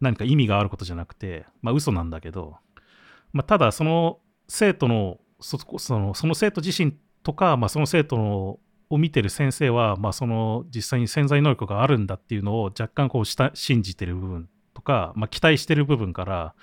[0.00, 2.56] 何か意味があることじゃなくて、まあ、嘘なんだけど、
[3.32, 8.58] まあ、ただその生徒のそそのその生徒自身とか、まあ、その生徒の
[8.90, 16.54] を見てる先生は、まあ、その実際に潜在能力があるんだっていうのを若干こうした信じてる部分とか、まあ、期待してる部分から、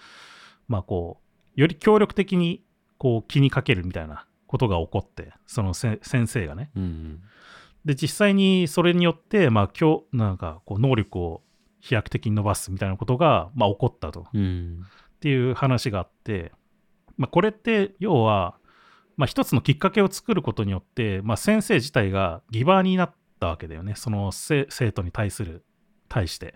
[0.68, 1.20] まあ、こ
[1.56, 2.64] うより協力的に
[2.98, 6.72] こう気にかけるみたいなことが起こってそのせ先生がね。
[6.76, 7.22] うん。
[7.84, 11.44] で実際にそれによって、まあ、今日なんかこう能力を
[11.80, 14.26] 飛躍的に伸ばすみたいなことが、まあ、起こったと。
[14.34, 14.82] うん。
[15.18, 16.52] っていう話があって、
[17.18, 18.58] まあ、これって要は、
[19.18, 23.94] まあ、一つのきっかけを作ることによって、まあ、先生自体がギバーになったわけだよね。
[23.96, 25.64] その生生徒に対する
[26.10, 26.56] 対して、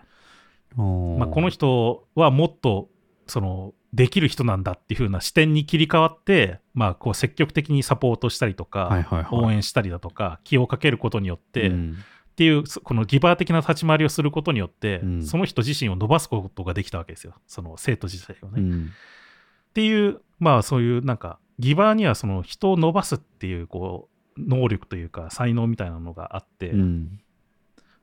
[0.76, 2.88] まあ、この人はもっと
[3.26, 9.26] そのできる人なんだっていう風な視点に切り替わって、まあ、こう積極的にサポートしたりとか、はいはいはい。
[9.32, 11.96] 応援したりだとか気をかけることによって、うん。
[12.30, 15.26] っていうそこのギバー的な立ち回りをすることによって、うん。
[15.26, 17.34] その人自身を伸ばすことができたわけですよ。
[17.46, 18.60] その生徒自体をね。
[18.60, 18.90] っうん。
[19.74, 27.20] ていうまあそういうなんかギバーにはその人を伸ばすっていうこう能力というか才能みたいなのがあって、うん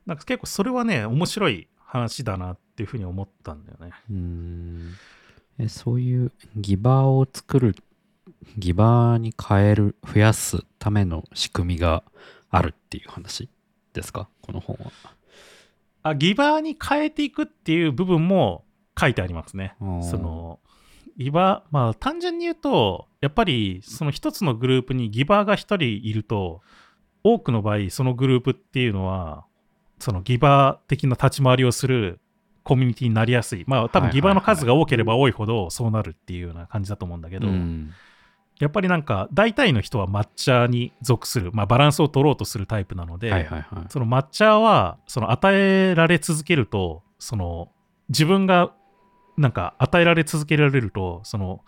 [0.06, 3.92] なんか結構それはね面白い話だなっていうふうに思ったんだよね。
[4.10, 4.92] うん
[5.58, 7.76] えそういうギバーを作る
[8.56, 12.04] ギバーに変える増やすための仕組みが
[12.48, 13.50] あるっていう話
[13.92, 14.30] ですか？
[14.40, 14.92] この本は。
[16.04, 18.64] あギバーに変えていくっていう部分も
[18.98, 19.74] 書いてありますね。
[19.78, 20.58] その
[21.18, 26.62] ギバー、まあ単純に言うと、やっぱりその一つのグループにギバーが一人いると、
[27.24, 29.44] 多くの場合、そのグループっていうのは、
[29.98, 32.20] そのギバー的な立ち回りをする
[32.62, 33.64] コミュニティになりやすい。
[33.66, 37.90] まあ多分ギバーの数が多ければ多いほどそうなるっていうような感じだと思うんだけど、うん
[38.60, 43.84] やっぱりなんか大体の人は抹茶に属する、まあバランスを取ろうとするタイプなので、はいはいはい。
[43.88, 47.68] その抹茶はその与えられ続けるとその
[48.08, 48.72] 自分が
[49.38, 51.64] なんか与えられ続けられるとその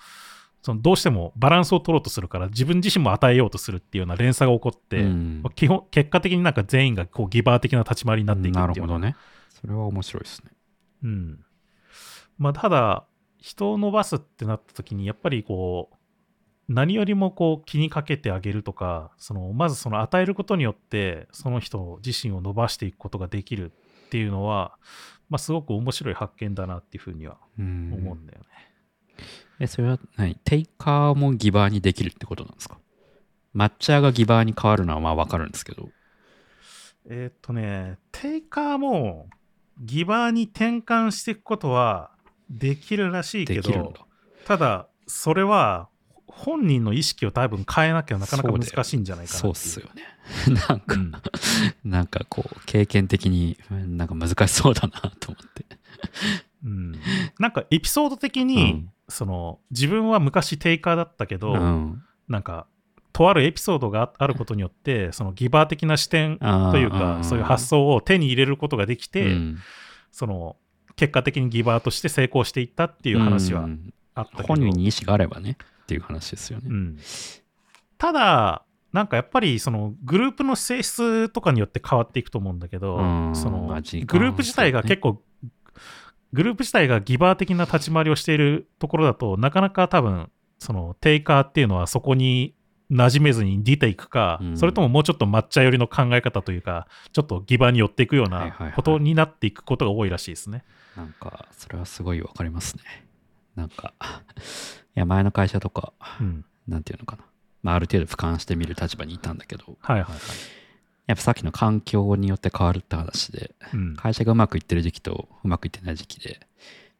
[0.62, 9.16] そのどうしてもバランスを取ろうとするから自分自身も与えようとするっていうような連鎖が起こって、うん基本結果的になんか全員がこうギバー的な立ち回りになっていくなっていうようるほどね。
[9.48, 10.50] それは面白いですね。
[11.04, 11.44] うん
[12.38, 13.06] まあ、ただ
[13.38, 15.96] 人を伸ばすってなった時にやっぱりこう
[16.72, 23.72] 何よりもこう気にかけてあげるとかそのまずその与えることによってその人自身を伸ばしていくことができる
[24.06, 24.76] っていうのは、
[25.30, 28.46] まあ、すごく面白い発見だなっていうふうにはうん思うんだよね。
[29.60, 30.34] え、それは何？
[30.44, 32.78] テイカーもギバーにできるってことなんですか？
[33.54, 35.88] 抹茶がギバーに変わるのはまあわかるんですけど。
[37.08, 39.28] えーっとねテイカーも
[39.80, 42.10] ギバーに転換していくことは
[42.50, 44.00] できるらしいけどできるんだ。
[44.46, 45.88] ただそれは
[46.40, 50.02] 本人の意識を多分変えなきゃなかなか難しいんじゃないかなっていそうっすよね。
[50.68, 51.12] なんか、うん。
[51.84, 55.66] なんかこう、経験的にうんなんか難しそうだなと思って。
[56.64, 56.94] うん、
[57.38, 58.90] なんかエピソード的に、うん。
[59.08, 62.02] その自分は昔テイカーだったけど、うん。
[62.28, 62.66] なんか
[63.12, 69.58] とあるエピソードがああることによってそのギバー的な視点というかそういう発想を手に入れることができて、うん。
[70.12, 70.56] その
[70.96, 76.66] 結果的にギバーとして成功していったっていう話はうんあった本人に意思があればねっていう話ですよね。
[76.68, 76.98] うん
[77.98, 83.74] ただなんかやっぱりそのグループの性質とかによって変わっていくと思うんだけど、うんそのグ
[84.18, 85.22] ループ自体が結構、
[86.32, 92.54] グループ自体がギバー的な立ち回りをしているところだとなかなか多分そのテイカーっていうのはそこに
[92.90, 100.64] 馴染めずに出ていくか、うんそれとももうちょっと抹茶寄りの考え方というかちょっとギバーに寄っていくようはいはいはないことになっていくことが多いらしいですね。
[100.96, 102.82] なんか、それはすごいわかりますね。
[103.54, 103.94] なんか、
[104.96, 107.24] いや、前の会社とか、うん、なんていうのかな。
[107.62, 110.20] まあ、ある程度俯瞰してみる立場にいたんだけど、はいはいはい。
[111.06, 113.96] やっぱさっきの環境によって変わるって話で、うん。
[113.96, 116.46] 会社がうまくいってる時期とうまくいってない時期で、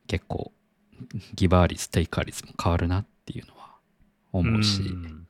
[0.06, 0.52] 結構、
[1.34, 3.76] ギバー率、テイカー率も変わるなっていうのは
[4.32, 5.26] 思うし、ん。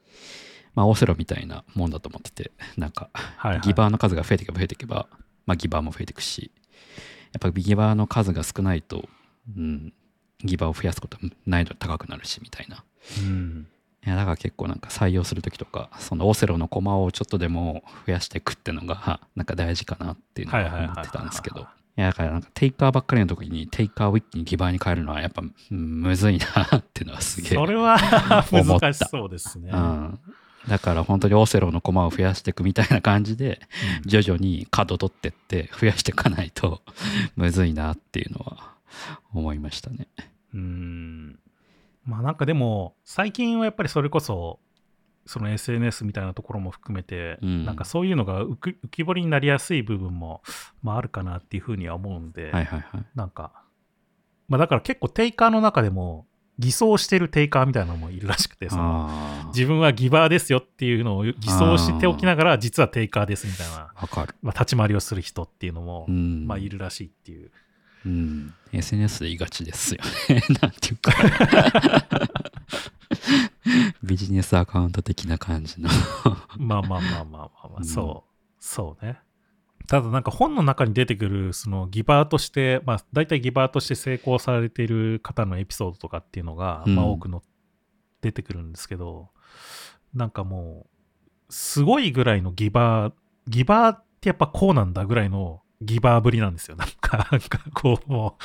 [0.75, 3.61] まあ、オセロみたいなもんだと思ってて、なんか、はいはい。
[3.61, 5.09] ギバーの数が増えていけば増えていけば、
[5.47, 6.51] まあ、ギバーも増えていくし、
[7.33, 9.09] やっぱギバーの数が少ないと、
[9.57, 9.93] うん、
[10.45, 12.85] ギバーを増やすことは難易度高くなるし、みたいな。
[13.19, 13.67] うん
[14.07, 21.67] いやだから結構なんか採用するときとか、そのオセロの駒をちょっとでも増やしていくっていうのが、なんか大事かなっていうのは思ってたんですけど。
[21.97, 27.51] いやだからなんかテイカーばっかりの時にテイカーを一気にギバーに変えるのはやっぱうんむずいなっていうのはすげえ。
[27.51, 27.99] それは
[28.51, 29.71] 難しそうですね。
[29.71, 30.19] うん。
[30.69, 33.61] だから本当にオセロの駒を増やしていくみたいな感じで、
[34.05, 36.81] うん徐々に角取ってって増やしていかないと
[37.37, 38.71] むずいなっていうのは
[39.35, 40.07] 思いましたね。
[40.55, 41.39] うーん
[42.05, 44.59] まあなんかでも最近はやっぱりそれこそ
[45.27, 50.43] その SNS みたいなところも含めて、うんなんかそういうのが浮き浮き彫りになりやすい部分も、
[50.83, 53.05] まあ、あるかなっていうふうには思うんで、はいはいはい。
[53.15, 53.53] なんか、
[54.49, 56.27] まあ、だから結構テイカーの中でも
[56.59, 63.93] 偽装してるテイカーみたいなのもいるらしくてそのあ自分はギバーですよっていうのを偽装しておきながら実はテイカーですみたいな。
[64.43, 66.47] まあ、立ち回りをする人っていうのも、うん。
[66.47, 67.51] まあいるらしいっていう。
[68.05, 68.55] うん。
[68.73, 70.43] SNS で言いがちですよね。
[70.61, 70.71] なん。
[70.71, 71.13] ていうか。
[74.03, 75.89] ビジネスアカウント的な感じの。
[76.57, 79.19] まあまあまあまあまあ、まあそう、そうね。
[79.87, 80.23] ただなん。
[80.23, 87.43] か本の中に出てくるそのギバーとして、まあ大体ギバーとして成功されている方のエピソードとかっていうのが、まあ多くの
[88.21, 88.73] 出てくるん。
[88.73, 89.31] ですけど、
[90.15, 90.31] なん。
[90.31, 90.87] かも
[91.49, 93.13] う、すごいぐらいのギバー、
[93.49, 94.93] ギバーってやっぱこうなん。
[94.93, 96.77] だぐらいのギバーぶりなんですよ。
[96.77, 98.43] なんか、なんかこう、もう、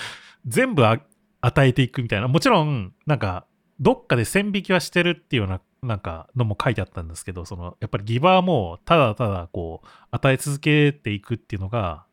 [0.48, 1.00] 全部あ
[1.42, 2.28] 与えていくみたいな。
[2.28, 3.46] もちろん、なんか、
[3.80, 12.06] どっかで線引きはしてるっていうような、なんか、のも書いてあったんですけど、その、やっぱりギバーも、ただただ、こう、与え続けていくっていうのが、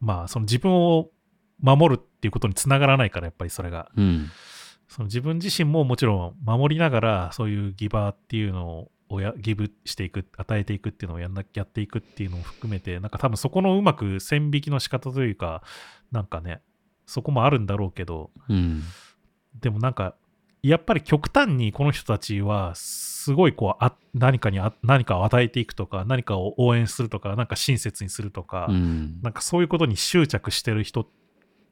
[0.00, 1.10] まあ、その自分を
[1.60, 3.90] 守るっていうことにつながらないから、やっぱりそれが。
[3.96, 4.30] うん。
[4.88, 8.90] その自分自身ももちろん守りながら、そういうギバーっていうのを
[9.20, 15.62] やギブしていく、与えていくっていうのをやんなやっていくっていうのを含めて、なんか多分そこのうまく線引きの仕方というか、
[16.12, 16.60] なんかね、
[17.06, 18.82] そこもあるんだろうけど、うん。
[19.60, 20.14] でもなんか、
[20.62, 31.06] やっぱり極端にこの人たちは、すすごいこうあ何かにあ何かを与えていくとか何かを応援するとかなんか親切にするとか、うんなんかそういうことに執着してる人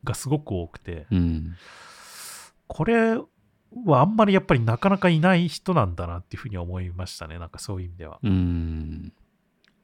[0.05, 1.55] がすごく多くてうん
[2.66, 3.16] これ
[3.85, 7.39] はあんまりやっぱりなかなかいない人なんだなっていうふうに思いましたね。
[7.39, 8.19] なんかそういう意味では。
[8.23, 9.12] うん。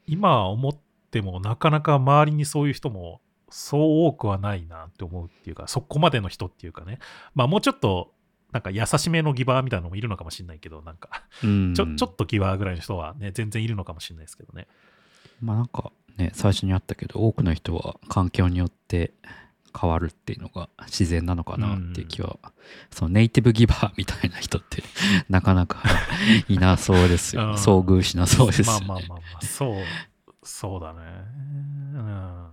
[0.07, 0.77] 今思っ
[1.11, 3.21] てもなかなか周りにそういう人も
[3.51, 6.99] そう多くはないなって思うっていうかそこまでの人っていうかね。
[7.35, 8.13] まあもうちょっと
[8.53, 11.25] なんか優しめのギバーみたいなのもいるのかもしれないけどなんか。
[11.43, 11.75] うん。
[11.75, 14.69] ちょちょっとギバーぐらいの人はね全然いるのかもしれないですけどね。
[15.41, 19.13] まあなんかね最初にあったけど多くの人は環境によって
[19.79, 22.39] 変わるっていうのが自然なのかなっていう気は、
[22.91, 24.83] そのネイティブギバーみたいな人って
[25.29, 25.83] なかなか
[26.49, 27.53] いなそうですよ、 うん。
[27.55, 28.61] 遭遇しなそうです。
[28.63, 29.43] よ、ね、まあまあまあまあ。
[29.43, 29.85] そう。
[30.45, 31.01] そうだね。
[31.95, 32.47] うん。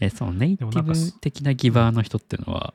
[0.00, 2.74] えそのネイティブ的なギバーの人っていうのは、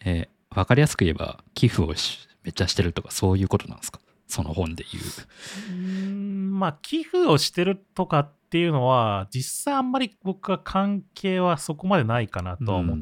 [0.00, 4.00] えーわかりやすく言えば寄付をしめっちゃしてるとかそういうことなんですか？
[4.26, 5.04] その本で言う。
[5.04, 5.76] うー
[6.10, 6.58] ん。
[6.58, 12.98] まあ寄付をしてるとかっていうのは実際あんまり僕は関係はそこまでないかなとは思っ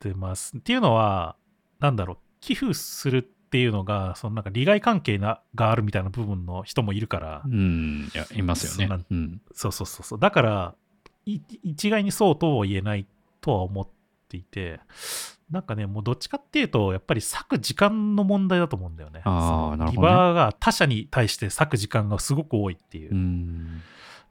[0.00, 0.56] てます。
[0.56, 1.36] っていうのは
[1.78, 10.74] なんだろう寄付するっていうのがそのなんか利害関係ながあるみたいな部分の人もいるから、うん、うん、いやいますよそうなんねうんそうそうそうそうだから
[11.26, 13.06] い一概にそうとは言えない
[13.40, 13.88] とは思っ
[14.28, 14.80] ていて
[15.48, 19.22] なんかねもうどっちかっていうとやっぱり割く時間の問題だと思うんだよね。
[19.24, 23.12] あーそのなるほどねギバーが他者に対して割く時間がすごく多いっていう。
[23.12, 23.82] うん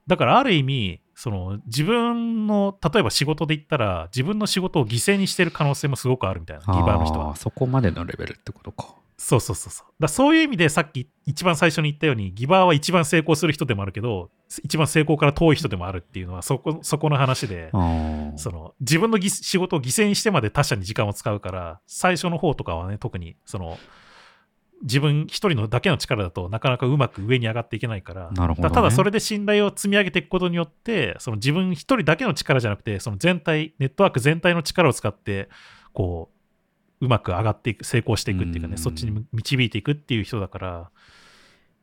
[0.08, 7.36] だからある意味その自分の例えば仕事で言ったら自分の仕事を犠牲にしてる可能性もすごくあるみたいなギバーの人は。
[7.36, 8.96] そこまでのレベルってことか。
[9.18, 9.72] そうそうそう。
[9.72, 14.30] そうだそういう意味でさっき一番最初に言ったようにギバーは一番成功する人でもあるけど
[14.64, 17.72] 一番成功から遠い人でもあるっていうのはそこそこの話で
[18.36, 23.80] その自分のぎ仕事を犠牲にしてまで他者に時間を使うから最初の方とかはね特にその
[24.84, 28.32] 自分一人のだけの力だとなかなかうまく上に上がっていけないから。
[28.32, 28.70] なるほどね。
[28.70, 35.50] だただそれで信頼を積み上げていくことによってその自分一人だけの力じゃなくてその全体ネットワーク全体の力を使って
[35.94, 36.30] こ
[37.02, 38.78] ううまく上がっていく成功していくっていうかねうん。
[38.78, 40.92] そっちに導いていくっていう人だから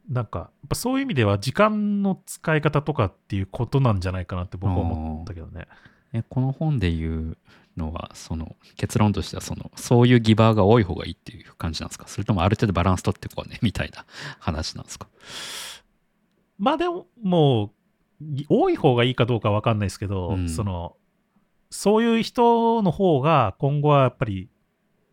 [0.08, 5.66] なんかやっぱそういう意味では時間の使い方とかっていうことなんじゃないかなって僕は思ったけどね。
[6.12, 7.38] えこの本で言う
[7.76, 12.06] のはその結論としてはそのそういうギバーが多い方がいいっていう感じなんですか？
[12.08, 14.04] それともある程度バランス取ってこうねみたいな
[14.38, 15.08] 話なんですか？
[16.56, 17.72] まあでも、も
[18.20, 20.48] う、い多い方がいいかどうかわかんないですけど、うん。
[20.48, 20.96] その、
[21.68, 24.48] そういう人の方が今後はやっぱり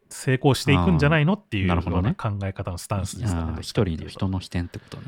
[0.09, 3.57] 成功していくんじゃないのっていうような考え方のスタンスですかね。
[3.62, 5.03] 一人の人の視点ってことね。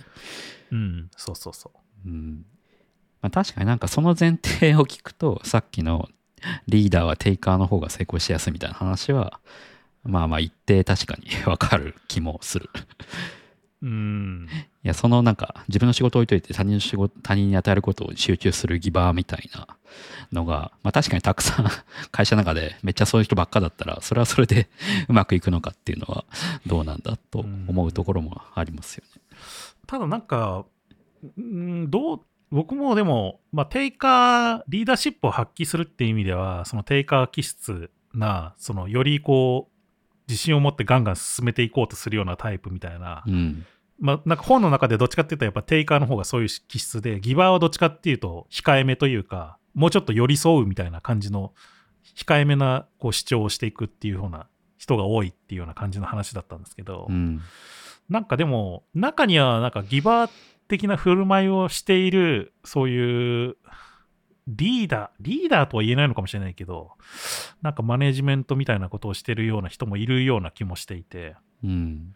[0.72, 1.72] うん、そうそうそ
[2.04, 2.10] う。
[2.10, 2.46] うん。
[3.22, 6.10] まあ、確かになんかその前提を聞くとさっきの
[6.68, 9.40] リーダーはテイカーの方が成功しやすいみたいな話は
[10.04, 12.70] まあまあ一定確かにわかる気もする。
[13.82, 14.48] うん、
[14.86, 19.68] いやそのなんか自分の仕事を置いといて他人の仕事他人に与えることを集中するギバーみたいな
[20.32, 21.68] のが、まあ、確かにたくさん
[22.10, 24.70] 会社の中でめっちゃそういう人ばっかだったらそれはそれで
[25.10, 26.24] うまくいくのかっていうのは
[26.66, 29.22] どうなんだと思うところもありますよね。
[29.86, 30.66] ただなんか、
[31.38, 32.22] うん、どう、
[32.54, 39.74] 僕もでも、まあ、テイカー、リーダーシップを発揮するっていう意味では、そのテイカー気質な、そのよりこう、
[40.30, 43.66] 自信を持ってガンガン進めていこうとするようなタイプみたいな、うん。
[44.00, 51.54] まあ、なんか本の中でどっちかっていうとやっぱテイカーの方がそういう気質でギバーはどっちかっていうと控えめというかもうちょっと寄り添うみたいな感じの
[52.16, 54.48] 控えめなこう主張をしていくっていうような
[54.78, 57.42] 人が多いっていうような感じの話だったんですけど、うん。
[58.10, 60.32] なんかでも中にはなんかギバー
[60.68, 63.58] 的な振る舞いをしているそういう
[64.48, 66.92] リーダーリーダーとは言えないのかもしれないけど
[67.62, 71.36] なんかマネジメントみたいなことをしてるような人もいるような気もしていて。
[71.64, 72.16] うん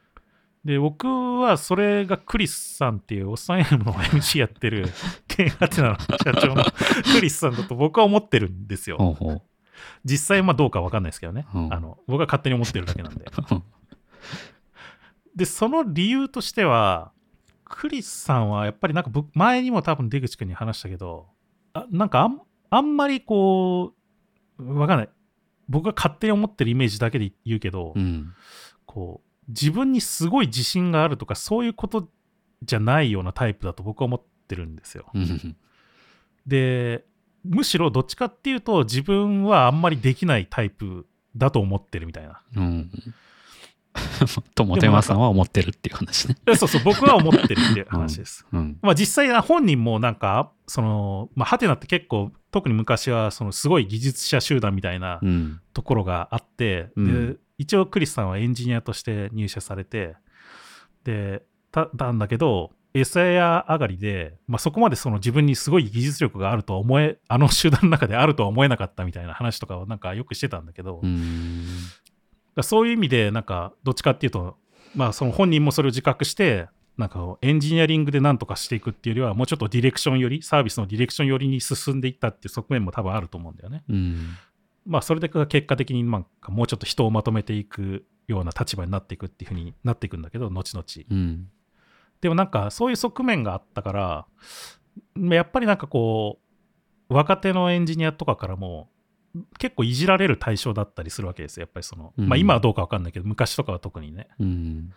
[0.68, 4.90] で、僕はそれがクリスさんっていうおっさん M の MC やってる、
[5.26, 6.66] ケンハテナの社長の
[7.14, 8.98] クリスさんだと僕は思ってるんですよ。
[8.98, 9.42] ほうほう
[10.04, 11.46] 実際まあどうかわかんないですけどね。
[11.54, 13.26] うんあの僕は勝手に思ってるだけなんで。
[15.38, 17.14] で、その理由としては、
[17.70, 21.28] クリスさんはやっぱりなんか僕、前にも多分出口君に話したけど、
[21.74, 23.94] あなんかあんあんまりこ
[24.58, 25.10] う、わかんない。
[25.70, 28.34] 僕が勝手に思ってるイメージだけで言うけど、うん
[28.86, 32.10] こう自分にすごい自信があるとかそういうこと
[32.64, 35.06] じゃないようなタイプだと僕は思ってるんですよ。
[35.14, 35.56] うん
[36.46, 37.06] で
[37.44, 41.06] むしろどっちかっていうと自分はあんまりできないタイプ
[41.36, 42.42] だと思ってるみたいな。
[42.56, 42.92] うん。
[44.56, 46.36] ともてまさんは思ってるっていう話ね。
[46.48, 48.46] えそうそう僕は思ってるっていう話です。
[48.52, 48.78] うん。
[48.82, 55.60] まあ実際本人もなんかそのまあハテナって結構特に昔はそのすごい技術者集団みたいなうん。
[55.74, 60.16] ところがあって、うんで一応クリスさんはエンジニアとして入社されて
[61.04, 71.02] でたたんだけど、餌や上がりで、まあ、そこまでその自分にすごい技術力があるとは思え、あの集団の中であるとは思えなかったみたいな話とかをなんかよくしてたんだけど、
[72.58, 74.58] だそういう意味で、なんか、どっちかっていうと、
[74.96, 83.84] まあ、その本人もそれを自覚して、なんか、エンジニアリングでなんとかしていくっていうよりは、もうちょっとディレクションより、サービスのディレクション寄りに進んでいったっていう側面も多分あると思うんだよね。
[83.88, 84.38] うん
[84.88, 90.86] まあ、それで結果的に、まあ、もうちょっと人をまとめていくような立場になっていくっていうふうになっていくんだけど、後々。
[91.10, 91.50] うん
[92.20, 94.28] でもなんか、そういう側面があったから、
[95.16, 96.40] やっぱりなんかこ
[97.10, 98.90] う、若手のエンジニアとかからも、
[99.60, 101.62] 結構いじられる対象だったりするわけですよ。
[101.62, 104.28] やっぱりその、うんまあ今はどうかわかんないけど、昔とかは特にね。
[104.40, 104.94] うん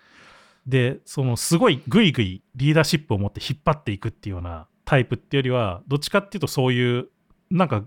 [0.66, 7.08] で、そのすごいぐいぐいリーダーシップを持って引っ張っていくっていうようなタイプっていうよりは、どっちかっていうとそういう、
[7.50, 7.84] なんか、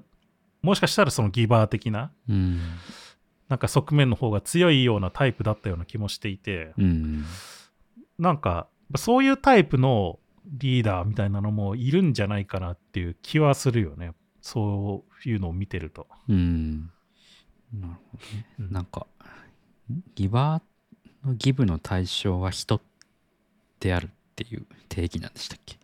[0.61, 2.59] もしかしたらそのギバー的な、うん
[3.49, 7.25] なんか側面の方が強いようなタイプだったような気もしていて、うん
[8.17, 14.13] なんか、そういうタイプのリーダーみたいなのもいるんじゃないかなっていう気はするよね。
[14.43, 16.05] そういうのを見てると。
[16.27, 16.91] うん。
[17.73, 18.45] なるほどね。
[18.59, 18.71] うん。
[18.71, 19.07] なんか
[20.13, 22.81] ギバーのギブの対象は人
[23.79, 25.77] であるっていう定義なんでしたっけ？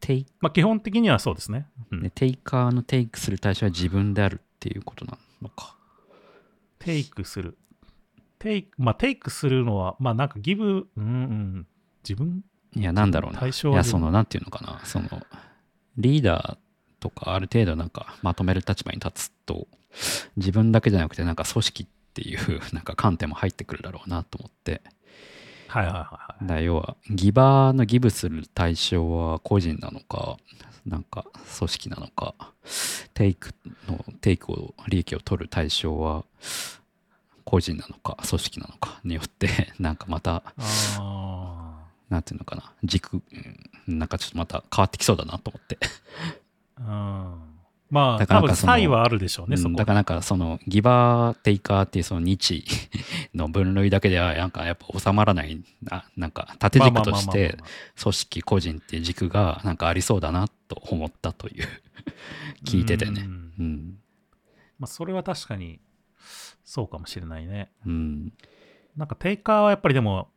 [0.00, 1.66] テイまあ基本的にはそうですね。
[1.90, 2.02] うん。
[2.02, 5.76] ねテイカーのテイクする対象は自分であるっていうことなのか。
[6.78, 7.58] テイクする。
[8.38, 11.66] テイク、まあテイクするのは、まあなんかギブ、うんうん、
[12.08, 12.44] 自分
[12.76, 13.40] いやなんだろうな。
[13.40, 14.80] 対象はいやそのなんていうのかな。
[14.84, 15.08] その
[15.96, 16.67] リーダー
[17.00, 19.66] とかある程度なんかまとめる立場に立つと
[20.36, 24.82] 自分だけじゃなくてなんか組織っていうなんか観点も入ってくるだろうなと思って
[25.68, 26.46] はいはいはいはい。
[26.46, 30.38] だ要はギバーのギブする対象は個人なのか
[30.86, 31.26] なんか
[31.58, 32.34] 組織なのか
[33.14, 33.50] テイク
[33.86, 36.24] のテイクを利益を取る対象は
[37.44, 40.42] 個人なのか組織なのかによって なんかまた
[40.98, 43.22] あなんていうのかな軸
[43.86, 45.86] うんなんかちょっとまた変わってきそうだなと思ってあ。
[46.78, 47.34] うん。
[47.90, 52.62] まあ、だからなんかその差異はあるでしょうね、そこうんだからなんかそのギバーテイカーっていうその日
[53.34, 57.56] の分類だけではなんかやっぱ収まらないななんか縦軸として
[57.98, 61.66] 組織個人っていう軸がなんかありそうだなと思ったという
[62.64, 63.22] 聞いててね。
[63.22, 63.52] うん。
[63.58, 63.98] うん。
[64.78, 65.80] まあ、それは確かに
[66.64, 67.70] そうかもしれないね。
[67.86, 68.32] うん。
[68.96, 70.28] なんかテイカーはやっぱりでも、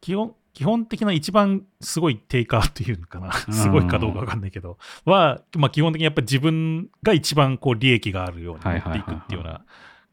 [0.00, 3.30] 基本、基本的な一番すごいテイカーっていうのかな。
[3.46, 3.54] うん。
[3.54, 9.46] すごいかどうかわかんないけど、は、まあ基本的にやっぱり自分が一番こう利益があるように持っていくっていうよ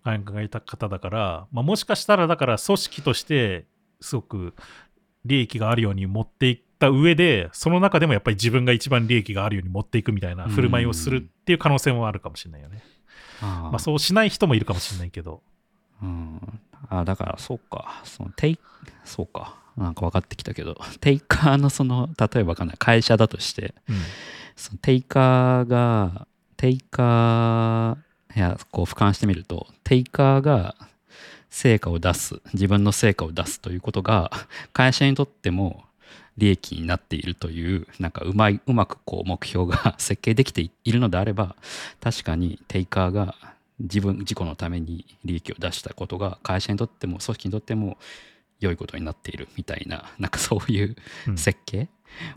[0.03, 3.63] うな考え方だから、まあもしかしたらだから組織として
[4.01, 4.53] すごく
[5.23, 12.83] 利益があるように持っていった上で、その中でもやっぱり自分が一番利益があるように持っていくみたいな振る舞いをするっていう可能性もあるかもしれないよね。
[13.41, 15.41] あまあそうしない人もいるかもしれないけど。
[16.01, 16.59] うん。
[16.89, 18.01] あだからそうか。
[18.03, 18.59] そのテイ
[19.05, 23.95] そうかなんか分かってきたけど テイカーのその例えばわかんない会社だとしてうん。
[24.55, 30.75] そのテイカーがテイカーいやこう俯瞰してみるとテイカーが
[31.49, 34.31] 成果を出す自分の成果を出すということが
[34.73, 35.83] 会社にとっても
[36.37, 41.55] 利益になっているというなんかうまいうまくこう目標が 設計できているのであれば
[42.01, 43.35] 確かにテイカーが
[43.79, 47.97] 自分自己のために利益を出したことが会社にとっても組織にとっても
[48.65, 50.95] 良いことになっているみたいななんかそういう
[51.27, 51.37] うん。
[51.37, 51.89] 設計、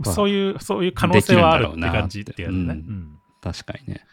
[0.05, 2.59] はそういう、そういう可能性はあるって感じってやつね。
[2.59, 2.71] うん。
[2.71, 3.19] うん。
[3.41, 4.07] 確かにね。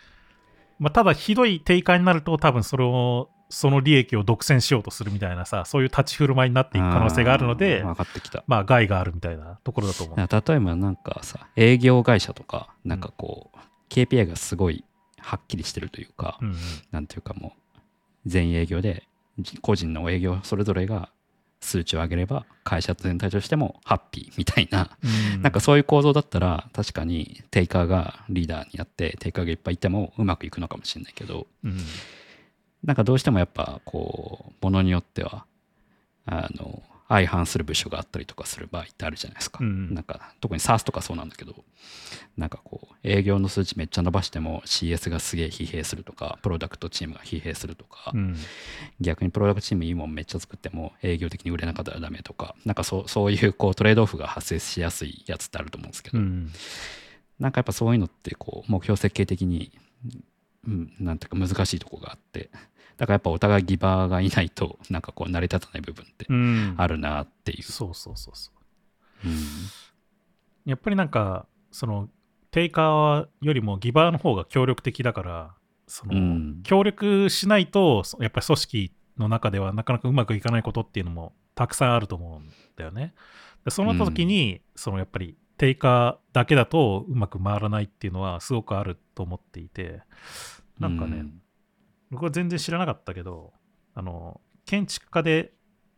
[0.80, 8.44] まあ、ただ、ひどい定価になると、多分それを、その利益を独占しようとするみたいなさ、そういう立ち振る舞いになっていく可能性があるのでうん、分かってきた。
[8.48, 10.18] まあ、害があるみたいなところだと思う。
[10.18, 13.58] 例えばなんかさ営業会社とかなんかこう、
[13.90, 14.84] KPI がすごい
[15.20, 16.56] はっきりしてるというか、うんうん。
[16.92, 17.80] なんていうかもう
[18.26, 19.04] 全営業で
[19.38, 21.10] じ個人の営業それぞれが
[21.64, 24.98] 数値を上げれば会社全体としてもハッピーみたいな、
[25.36, 25.42] うん。
[25.42, 31.48] なんかそういう構造だったら確かにテイカーがリーダーになってテイカーがいっぱいいてもうまくいくのかもしれないけど。
[31.64, 31.78] うん。
[32.84, 35.46] なんかどうしてもやっぱこうものによっては
[36.26, 36.84] あの
[37.14, 39.60] 相反する部署があったりとかする場合ってあるじゃないですか。
[39.62, 41.54] うんなんか特に SARS とかそうなんだけど
[42.38, 48.36] なんかこう営業の数値めっちゃ伸ばしても CS がすげえ疲弊するとかプロダクトチームが疲弊するとか、うん。
[49.00, 56.52] 逆にプロダクトチームいいもんめっちゃ作っても営業的に売れなかったらダメとかなんかそうそういうこうトレードオフが発生しやすいやつってあると思うんですけど、うん。
[57.40, 59.72] なんかやっぱそういうのってこう目標設計的に、
[60.68, 62.50] うん、なんていうか難しいとこがあって
[62.98, 67.64] だからやっぱお互いギバーがいないと なんかこう成り立たない部分ってうんあるなっていう。
[67.64, 68.52] そうそうそうそ
[69.26, 69.28] う。
[69.28, 69.36] うん
[70.66, 72.10] やっぱりなんか、その、
[72.52, 75.56] テイカーよりもギバーの方が協力的だから、
[75.88, 83.14] その、うん協力しないと、そやっぱり組織の中ではなかなかうまくいかないことっていうのもたくさんあると思うんだよね。
[83.66, 90.02] でその時に、そのやっぱり定価だけだとうまく回らないっていうのはすごくあると思っていて、
[90.80, 91.43] なんかね、うん
[92.14, 93.54] 僕は全然知らなかったけど、
[93.96, 95.54] あの、建築家で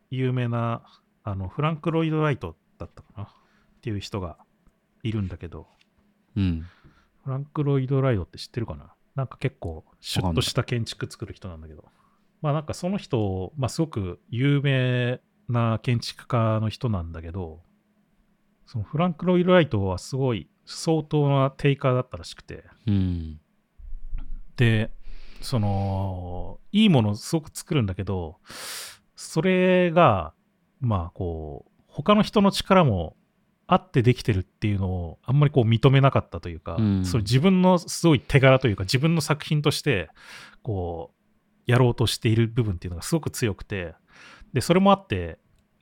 [0.10, 0.82] 有名な、
[1.24, 3.24] あの、フランク・ロイド・ライトだったかな？
[3.24, 3.28] っ
[3.82, 4.38] ていう人が
[5.04, 5.68] いるんだけど、
[6.36, 6.66] うん。
[7.24, 8.94] フランク・ロイド・ライドって知ってるかな？
[9.16, 11.86] なんか結構シュッとした建築作る人なんだけど。
[12.42, 17.62] まあなんかその人、まあすごく有名な建築家の人なんだけど、
[18.66, 23.40] そのフランク・ロイド・ライトはすごい相当な定価だったらしくて、うん。
[24.56, 24.92] で、
[25.46, 28.38] その、いいものをすごく作るんだけど、
[29.16, 30.34] それが、
[30.82, 33.16] まあこう、他の人の力も
[33.68, 40.10] あってできてるっていうのをあんまりこう認めなかったというか、うんそれ自分のすごい手柄というか自分の作品として
[40.62, 41.12] こ
[41.68, 43.96] うやろうとしている部分っていうのがすごく強くて
[44.54, 45.40] でそれもあって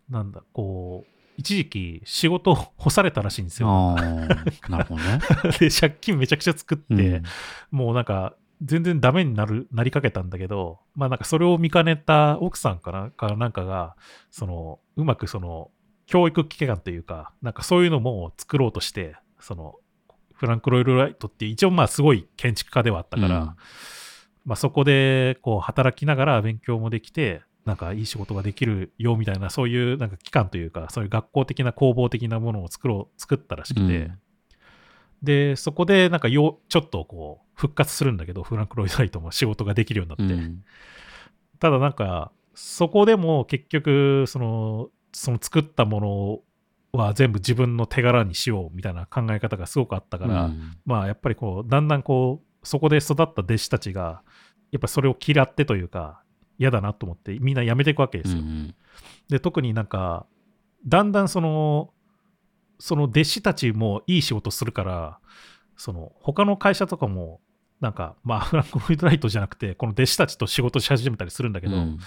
[0.10, 1.08] なんだこう
[1.38, 3.96] 一時期仕事を干されたらしいんですよ。
[3.96, 5.20] なるほどね。
[5.60, 7.24] で借金めちゃくちゃ作って、うん
[7.72, 13.96] もうなんか全然ダメになるなりかけたんだけどまあなんかそれを見かねた奥さんかなかなんかが
[14.32, 15.72] そのうまくその
[16.06, 19.76] 教育機関というかなんかそういうのも作ろうとしてその
[20.34, 23.56] フランク・ロイド・ライトって一応まあすごい建築家ではあったから、うん。
[24.46, 34.20] まあそこでこう働きながら勉強もできてなんかいい仕事ができるよみたいなそういうなんか機関というかそういう学校的な工房的なものを作ろう作ったらしくて、うん
[35.24, 40.44] で、そこでなんかよちょっとこう復活するんだけど、フランク・ロイド・ライトも仕事ができるようになって。
[40.46, 40.64] うん
[41.60, 46.44] ただなんか、そこでも結局、その、その作ったも
[46.94, 54.24] のは全部自分の手柄にしようみたいな考え方がすごくあったから、うんまあやっぱりこう、だんだんこう、そこで育った弟子たちが、
[54.72, 56.22] やっぱりそれを嫌ってというか、
[56.58, 58.42] 嫌だなと思ってみんな辞めていくわけですよ。
[58.42, 58.76] うん
[59.30, 60.26] で、特になんか、
[60.86, 61.94] だんだんその、
[62.84, 65.20] その弟子たちもいい仕事するから、
[65.78, 67.40] その、他の会社とかも、
[67.80, 71.98] なんか、まあ、フランク・ロイド・ライトじゃなくて、この弟子たちと仕事し始めたりするんだけど、うん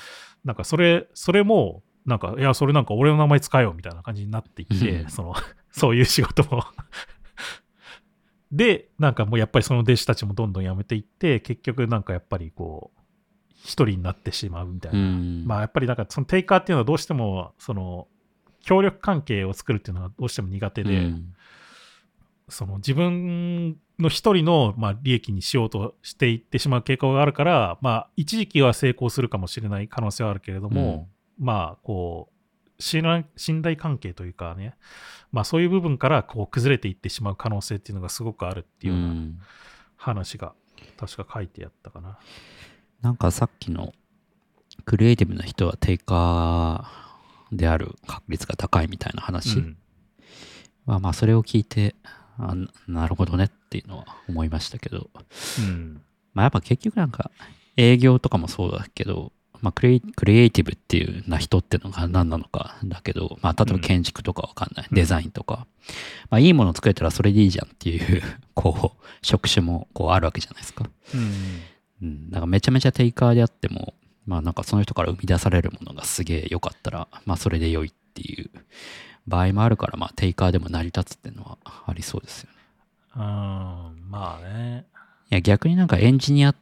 [0.44, 5.34] なんか、それ、それも、なんか、いや、それなんか俺の名前使えよ、みたいな感じになっていって、うんその、
[5.72, 6.62] そういう仕事も。
[8.52, 13.00] で、なんかもうやっぱりその弟子たちもどんどん辞めていって、結局なんかやっぱりこう、
[13.64, 14.98] 一人になってしまうみたいな。
[14.98, 18.08] うんまあやっぱりなんかそのテイカーっていうのはどうしてもその
[18.66, 21.32] 協力関係を作るっていうのはどうしても苦手で、うん。
[22.48, 31.08] その自分の一人のまあ利益にしようとしていってしまう傾向があるから、まあ一時期は成功するかもしれない可能性はあるけれども、
[31.38, 32.28] まあこ
[32.78, 34.74] う信頼信頼関係というかね、
[35.32, 39.38] まあそういう部分からこう崩れていってしまう可能性っていうのがすごくあるっていうよううなん。
[39.96, 40.52] 話が
[40.98, 42.18] 確か書いてあったかな。
[43.00, 43.92] なんかさっきの
[44.84, 47.05] クリエイティブな人は低下
[47.52, 49.58] である確率が高いみたいな話。
[49.58, 49.76] うん。
[50.86, 51.94] は、まあそれを聞いて
[52.38, 55.10] あななるほどねっていうのは思いましたけど、
[55.58, 56.02] うん。
[56.34, 57.30] まあやっぱ結局なんか
[57.76, 64.94] 営業とかもそうだけど、まあクリエイクリエイティブっていうな人っていうのが何なのかだけど、まあ例えば建築とかわかんない、うん。
[64.94, 65.66] デザインとか、
[66.30, 68.22] まあいいもの作れたらそれでいいじゃんっていう、
[68.54, 70.88] こう、職種もこうあるわけじゃないですか。
[71.14, 71.32] うん。
[72.02, 73.94] うん、なんかめちゃめちゃテイカーであっても、
[74.26, 78.50] まあなんかその人から生み出されるものがすげえ良かったら、まあそれで良いっていう
[79.26, 82.56] 場合もあるから、まあテイカーでも成り立つっていうのはありそうですよね。
[83.16, 83.22] うん
[84.10, 84.86] まあね。
[85.30, 86.54] いや逆になんかエンジニア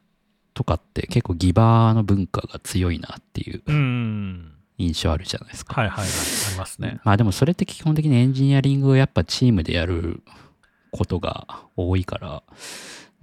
[0.54, 4.50] とかって結構ギバーの文化が強いなっていううん。
[4.76, 5.80] 印象あるじゃないですか。
[5.80, 6.10] はいはいはい。
[6.10, 7.00] ありますね。
[7.04, 10.22] まあでもそれって基本的にエンジニアリングをやっぱチームでやる
[10.90, 11.46] ことが
[11.76, 12.42] 多いから、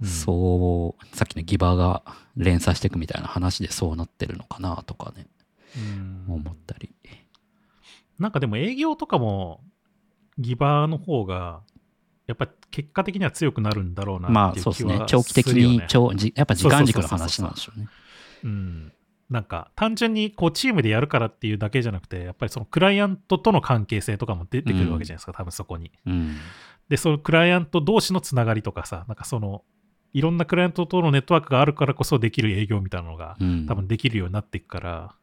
[0.02, 2.02] うんそう、さっきのギバーが
[2.36, 5.26] 連鎖していくみたいな話でそうなってるのかなとかね、
[5.76, 6.90] うん思ったり。
[8.18, 9.60] なんかでも営業とかも
[10.38, 11.60] ギバーの方が
[12.26, 15.04] やっぱ結果的には強くなるんだろうなまあっていうそうですね。
[15.06, 17.88] 長期的に長、じやっぱ時間軸の話なんでしょうね。
[18.44, 18.92] うん。
[19.28, 25.90] なんか単純にこうチームでやるからっていうだけじゃなくてやっぱりそのクライアントとの関係性とかも出てくるわけじゃないですか、多分そこに。
[26.06, 26.36] うん。
[26.88, 29.62] でそのクライアント同士のつながりとかさなんかその
[30.12, 33.66] いろんなクライアントとのネットワークがあるからこそできる営業みたいなのがうん。
[33.66, 35.14] 多分できるようになっていくから,、だか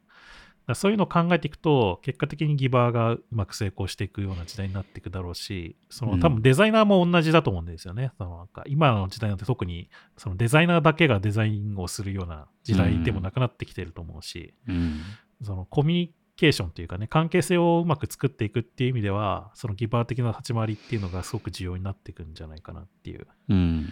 [0.67, 15.01] らそういうのを考えていくと結果的にギバーがうまく成功していくような時代になっていくだろうしそのうん多分デザイナーも同じだと思うんですよね、そのなんか今の時代なんて特にそのデザイナーだけがデザインをするような時代でもなくなってきてると思うし、うん。
[15.41, 23.27] そのコミュニケーションというかね関係性をうまく作っていくっていう意味ではそのギバー的な立ち回りっていうのがすごく重要になっていくんじゃないかなっていう。
[23.49, 23.89] うん。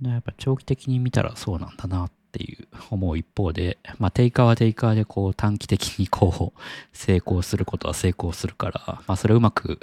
[0.00, 6.60] でやっぱ長期的に見たらそうなんだなっっていう 思う一方で、まあ、テイカーはテイカーでこう短期的にこう
[6.92, 9.78] 成功することは成功するから、まあ、それをうまく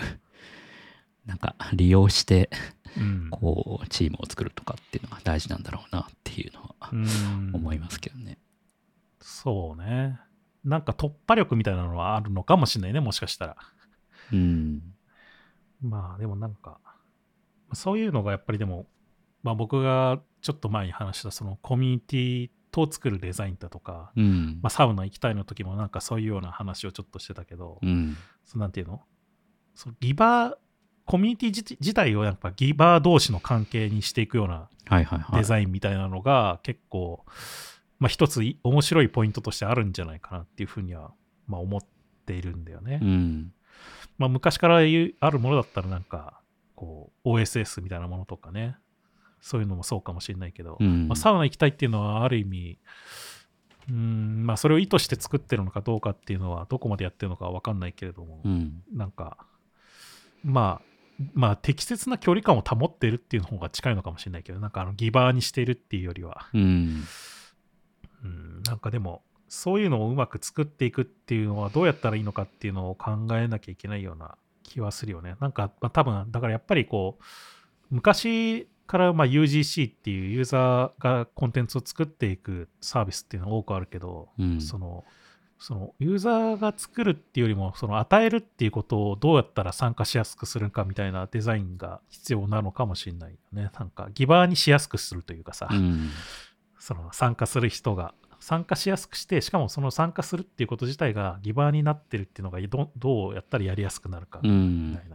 [1.26, 2.50] なんか利用して
[2.98, 8.38] うんこうチームを作るとかっていうのが大事なんだろうなっていうのはうん思いますけどね。
[9.22, 10.20] そうね。
[10.66, 13.56] なんか突破力みたいなのはあるのかもしれないね、もしかしたら。
[14.32, 14.94] うん。
[15.82, 16.80] まあでもなんか、
[17.74, 18.86] そういうのがやっぱりでも、
[19.44, 24.60] まあ僕がちょっと前に話したそのコミュニティと作るデザインだとか、うん。
[24.62, 28.18] まあサウナ行きたいの時もなんかそういうような話をちょっとしてたけど、うん。
[28.46, 29.02] そのなんていうの？
[29.76, 30.54] そのギバー、
[31.06, 34.70] コミュニティ自自体をやっぱギバー同士の関係にしていくような。
[35.34, 37.24] デザインみたいなのが結構、
[38.00, 41.12] まあ一つい面白いポイントとしてあるんじゃないかなっていうふうには、
[41.48, 41.82] まあ思っ
[42.26, 43.00] ているんだよね。
[43.02, 43.54] うん。
[44.18, 46.42] まあ昔からあるものだったらなんか、
[46.76, 48.76] こう OSS みたいなものとかね、
[49.42, 51.08] そういうのもそうかもしれないけど、うん。
[51.08, 52.80] まあ、サウナ行きたいっていうのはある意味、
[53.90, 58.84] うーん、まあそれを意図して作ってるのかどうかっていうのはどこまでやってるのかわかんないけれども、うん。
[58.94, 59.38] なんか、
[60.44, 67.04] まあ、まあ適切な距離感を保っているっていう方が近いのかもしれないけど、なんかあのギバーにしているっていうよりは、うん。
[68.24, 75.36] うん、なんかでも、そういうのをうまく作っていくっていうのはどうやったらいいのかっていうのを考えなきゃいけないような気はするよね。
[75.42, 77.24] なんか、まあ、多分、だからやっぱりこう、
[77.90, 84.60] 昔からまあ UGC っていうユーザーがコンテンツを作っていくサービスっていうのは多くあるけど、うん。
[84.60, 85.06] その、
[85.60, 93.72] そのユーザーが作るっていうよりも、その与えるっていうことをどうやったら参加しやすくするかみたいなデザインが必要なのかもしれないよね。
[93.80, 96.10] なんかギバーにしやすくするというかさ、うん。
[96.78, 105.06] その参加する人が参加しやすくして、しかもその参加するっていうこと自体がギバーになってるっていうのがどどうやったらやりやすくなるかうみんた。
[105.06, 105.11] いな。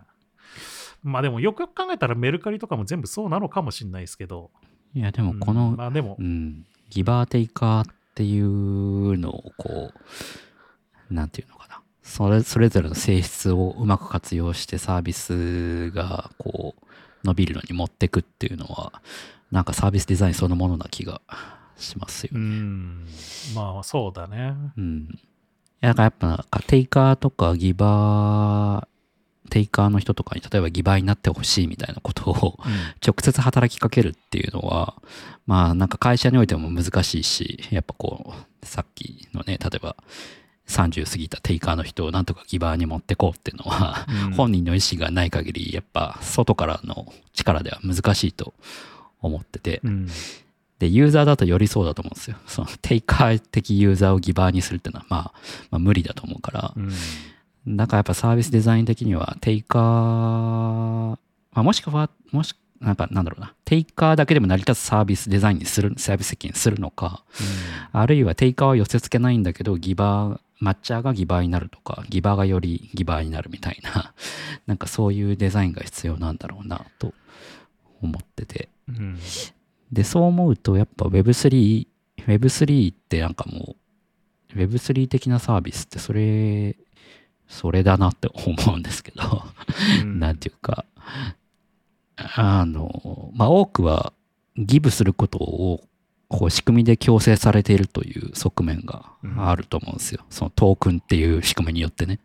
[1.07, 4.51] まあでもよくよく考えたらメルカリとかも全部そうなのかもしれないですけど、
[4.95, 9.93] いや、でもこうんの、まあでもう、ん、ギバーテイカーっていうのをこ
[11.11, 11.81] う、なんていうのかな。
[12.03, 19.01] それそれぞれの性質をうまく活用してサービスがこう伸びるのに持ってくっていうのは、
[19.51, 21.21] なんかサービスデザインそのものな気が
[21.77, 22.41] しますようね。
[22.41, 23.07] ん、
[23.55, 24.55] まあそうだね。
[24.77, 25.09] うん。
[25.81, 28.96] だからやっぱなんかテイカーとかギバー、
[29.47, 32.73] テイカーの人とかに例えばギバーになってほしいみたいなことをうん。
[33.05, 34.95] 直接働きかけるっていうのは、
[35.47, 39.97] まあなんか会社においても難しいし、やっぱこう、さっきのね、例えば
[40.69, 44.33] 30過ぎたテイカーの人をなんとかギバーに持ってこうっていうのは、うん。
[44.33, 48.55] 本人の意思がない限り、やっぱ外からの力では難しいと
[49.21, 50.09] 思ってて、うん。
[50.79, 52.37] で、ユーザーだとよりそうだと思うんですよ。
[52.47, 55.33] そのテイカー的ユーザーをギバーにするっていうのは、まあ、
[55.71, 56.73] まあ無理だと思うから。
[56.77, 56.91] う、ん
[57.67, 61.19] だからやっぱサービスデザイン的にはテイカー、ま
[61.53, 67.25] あ、もしくは、もし、なんかなんだろうな、テイカーだけでも成り立つサービスデザインにする、サービス設計にするのか、
[67.93, 74.15] あるいはテイカーは寄せ付けないんだけど、ギバー、マッチャーがギバーになるとか、ギバーがよりギバーになるみたいな、
[74.67, 77.15] なんかそういうデザインが必要なんだろうなと
[78.01, 78.69] 思ってて。
[78.89, 79.19] うん。
[79.93, 81.87] で、そう思うと、やっぱ Web3、
[82.27, 83.77] Web3 ってなんかも
[84.55, 86.77] う、Web3 的なサービスってそれ、
[87.49, 89.43] それだなって思うんですけど、
[90.03, 90.19] うん。
[90.19, 90.85] なんていうか、
[92.17, 94.13] あの、まあ、多くは
[94.57, 95.85] ギブすることを
[96.29, 100.25] こう仕組みで強制されているという側面があると思うんですよ。
[100.31, 102.19] そのトークンっていう仕組みによってね。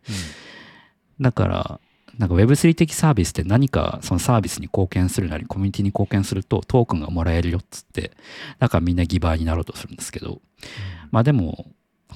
[1.20, 1.80] だから、
[2.18, 8.12] なんか Web3 的サービスって何かそのサービスに貢献するなりコミュニティに貢献するとトークンがもらえるよっつって、
[8.58, 10.40] だからみんなギバーになろうとするんですけど、
[11.10, 11.66] まあでも、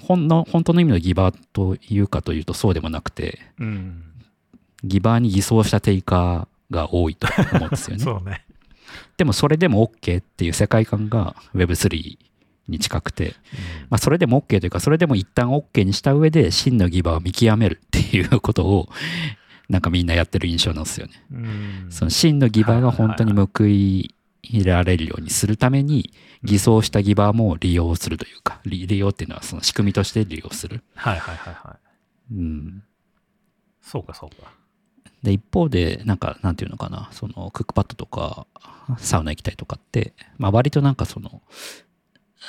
[0.01, 4.03] 本の本当の意味のギバーというかというとそうでもなくて、うん
[4.85, 8.03] ギバーに偽装したテイカーが多いと思うんですよね。
[8.05, 8.45] そうね。
[9.17, 12.19] でもそれでも OK っていう世界観が Web3
[12.69, 13.35] に近くて、
[13.89, 18.89] まあそれでも OK というか、それでも一旦 OK にした上で真のギバーを見極めるっていうことを、
[19.69, 21.13] なんかみんなやってる印象なんですよね。
[21.33, 24.15] うんその真のギバーが本当に報い
[24.65, 30.83] られるようにするために、偽装したギバーも利用するというか、利利用っていうのはその仕組みとして利用する。
[30.95, 31.77] はいはいはいは
[32.31, 32.35] い。
[32.35, 32.83] うん。
[33.81, 34.53] そうかそうか。
[35.23, 38.47] で、一方で、なんか、なんていうのかな、その、クックパッドとか、
[38.99, 41.43] サウナ行きたいとかって、まあ、割となんかその、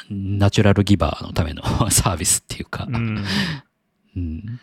[0.09, 3.23] ナチュラルギバーのための サービスっていうか、うん
[4.15, 4.59] うん、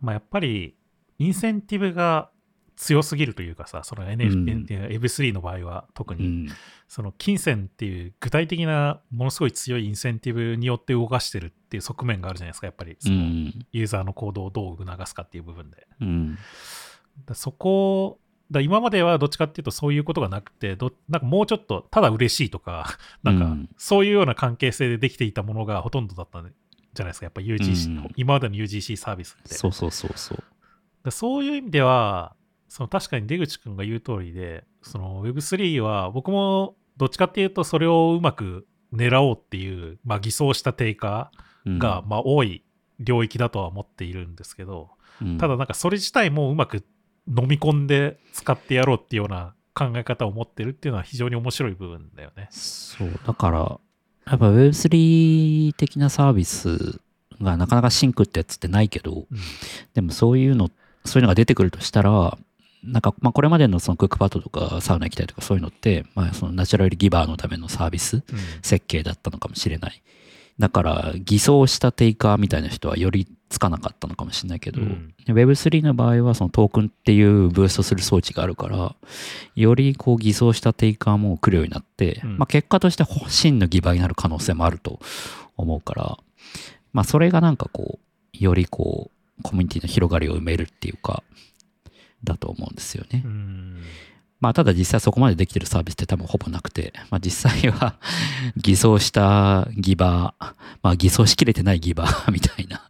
[0.00, 0.74] まあやっぱり、
[1.18, 2.30] インセンティブが
[2.76, 4.66] 強すぎるというかさ、その NF、うん。
[4.66, 6.48] Web3 の場合は特に、うん、
[6.88, 12.92] その金銭っていう具体的なものすごい強いインセンティブによって動かしてるっていう側面があるじゃないですか、やっぱり。
[12.92, 15.86] うそのん、ユーザーの行動をどう促すかっていう部分で。
[16.00, 16.38] うん、
[17.26, 18.18] だそこ
[18.50, 23.68] だ今まではどっちかっていうとそういうことがなくてどなんかもうちょっとただ嬉しいとか なんかうん。
[23.76, 28.12] そういうような関係性でできていたものがほとんどだったんじゃないですかやっぱ UGC、うん。
[28.16, 29.54] 今までの UGC サービスって。
[29.54, 30.44] そうそうそうそう。
[31.02, 32.36] だそういう意味では
[32.72, 41.30] その確かに出口君が言う通りでその Web3 は僕もどっちかっていうとそれをうまく狙おうっていう、まあ、偽装した定価
[41.64, 41.78] うん。
[41.78, 42.64] が、まあ、多い
[42.98, 45.38] 領域だとは思っているんですけど、うん。
[45.38, 46.84] ただなんかそれ自体もうまく
[47.28, 52.48] 飲み込んで使ってやろうっていうような考え方を持ってるっていうのは非常に面白い部分だよね。
[52.50, 53.58] そう、だから、
[54.26, 57.00] やっぱ Web3 的なサービス
[57.40, 59.38] がなかなかシンクってやつってないけど、うん。
[59.94, 60.70] でもそういうの、
[61.04, 62.36] そういうのが出てくるとしたら、
[62.82, 68.22] なんか、まあ、これまでのそのクックパッドとかサウナ行きたいとかそういうのって、まあ、そのナチュラルギバーのためのサービスうん。
[68.62, 70.02] 設計だったのかもしれない。
[70.58, 75.14] だから、偽装したテイカーみたいな人はよりつかなかったのかもしれないけど、うん。
[75.26, 78.94] Web3 の場合はそのトークンっていうブーストする装置があるから、
[79.54, 82.38] よりこう偽装したテイカーも来るようになって、うん。
[82.38, 85.00] まあ結果として真のギバーになる可能性もあると
[85.56, 86.18] 思うから、
[86.92, 91.22] まあそれがなんかこう、よりこう、コミュニティの広がりを埋めるっていうか、
[92.24, 93.22] だと思うんですよね。
[93.24, 93.82] うん
[94.40, 97.94] まあただ実際そこまでできてるサービスって多分ほぼなくて、まあ実際は
[98.56, 102.82] 偽装したギバー、まあ偽装しきれてないギバー みたいな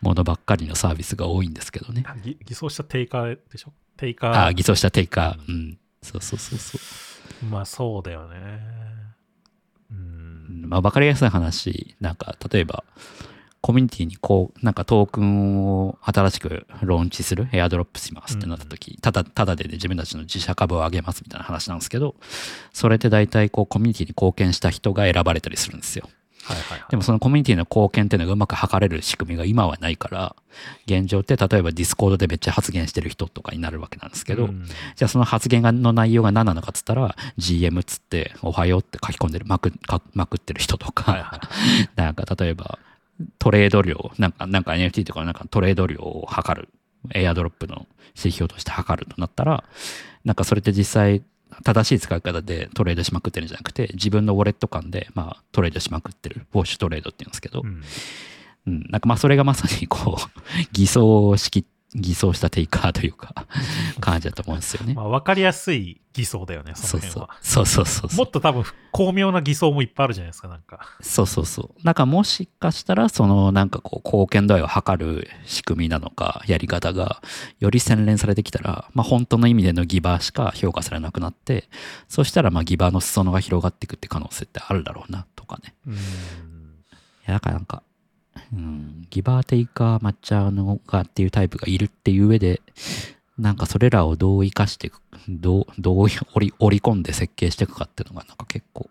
[0.00, 2.02] ものばっかりのサービスが多いんですけどね。
[2.04, 3.72] あ偽偽装した定価でしょ？
[3.96, 5.48] 定価ああ、偽装したテイカー。
[5.48, 5.78] うん。
[6.02, 6.78] そうそうそうそ
[7.42, 7.46] う。
[7.46, 8.60] まあそうだよね。
[9.92, 10.64] うん。
[10.68, 12.82] まあ分かりやすい話、なんか例えば、
[13.60, 22.14] コミュニティにこう、なんかトークンを新しくローンチする、エアドロップしますってなった時、ただ、ただで、ね、自分たちの自社株を上げますみたいな話なんですけど、
[22.72, 26.08] それって大体こうコミュニティに貢献した人が選ばれたりするんですよ。
[26.44, 26.90] はいはいはい。
[26.90, 30.36] でもそのコミュニティの貢献っていうのがうまく測れる仕組みが今はないから、
[30.86, 34.64] 現状って例えば Discord でめっちゃ発言してる人とかになるわけなんですけど、うん
[34.96, 41.40] じゃあその発言がの内容が何なのかっつったら、GM っつって、おはようって書き込んでる、まく、かまくってる人とか、はいはい。
[41.96, 42.78] なんか例えば、
[43.38, 46.68] トレード量、なんか、なんか NFT とかなんかトレード量を測る、
[47.14, 49.64] エアドロップの指標として測るとなったら、
[50.24, 51.22] なんかそれって実際、
[51.64, 57.82] 正しい使い方でトレードしまくってるんじゃなくて、自分のウォレット間で、まあ、トレードしまくってる、ウォッシュトレードって言うんですけど、うん。
[58.66, 60.40] うん、なんかまあそれがまさにこう、
[60.72, 61.64] 偽装式、
[61.94, 63.46] 偽装したテイカーというか、
[64.00, 65.02] 感じだと思うんですよねま。
[65.02, 67.38] あ分かりやすい偽装だよね、そそうそうの辺は。。
[67.40, 68.30] そうそうそうそうもっ。
[68.30, 70.80] と多分巧妙な偽装もいっぱいあるじゃないですか、なんか。
[71.00, 71.84] そうそうそう。
[71.84, 77.22] なんかもしかしたら、そのなんかこう、貢献度合いを測る仕組みなのか、やり方が、
[77.58, 81.68] より洗練されてきたら、まあ本当の意味でのギバーしか評価されなくなって、
[82.08, 85.74] そしたらまあギバーの裾野が広がっていくって可能性ってあるだろうな、とかね。
[85.86, 85.94] うん。
[85.94, 85.98] い
[87.26, 87.82] や、だからなんか、
[88.52, 92.60] うん、ギバーテイカー抹茶のがっていうタイプがいるっていう上で、
[93.38, 98.90] なんかそれらをどう活かしていく、どう、どう織り織り込んで設計していくかっていうのがなんか結構、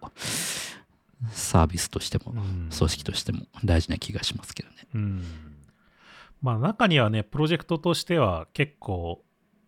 [1.32, 4.76] サービスとしても、うん組織としても大事な気がしますけどね。
[4.96, 5.24] うん。
[6.42, 9.24] まあ中にはね、プロジェクトとしては結構、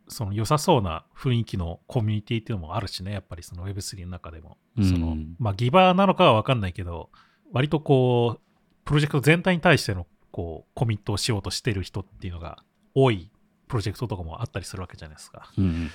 [0.07, 4.57] その良さそうな雰囲気のコミュニティっていうのもあるしね、やっぱりその Web3 の中でも。
[4.77, 7.09] うんそのまあギバーなのかは分かんないけど、
[7.51, 8.41] 割とこう、
[8.85, 12.63] プロジェクト全体に対してのこうコミットをしようとしてる人っていうのが
[12.93, 13.31] 多い
[13.67, 15.51] プロジェクトとかもあったりするわけじゃないですか。
[15.57, 15.89] うん。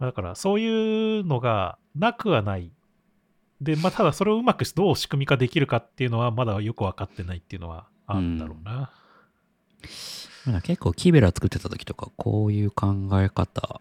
[0.00, 2.72] だからそういうのがなくはない。
[3.60, 8.90] で、まあ、ただそれをうまくどう仕組み化できるかっていうのはまだよく分かってないっていうのはあるんだろうな。
[10.46, 13.80] まあ結構キーベラ作ってた時とか、こういう考え方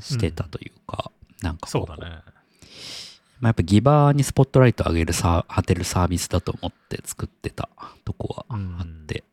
[0.00, 1.12] してたというか、
[1.42, 2.22] なんかこそうだね。
[3.40, 7.68] まあ、やっぱギバーにスポットライトを上げるさ、当てるサービスだと思って作ってた
[8.04, 9.24] とこはあって、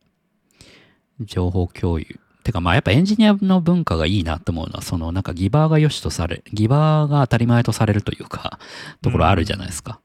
[1.19, 2.19] 情報共有。
[2.43, 8.59] てかまあやっぱエンジニアの文化がいいなと思うのは、そのなんかギバーが良しとされ、ギバーが当たり前とされるというか、
[9.01, 9.99] ところあるじゃないですか。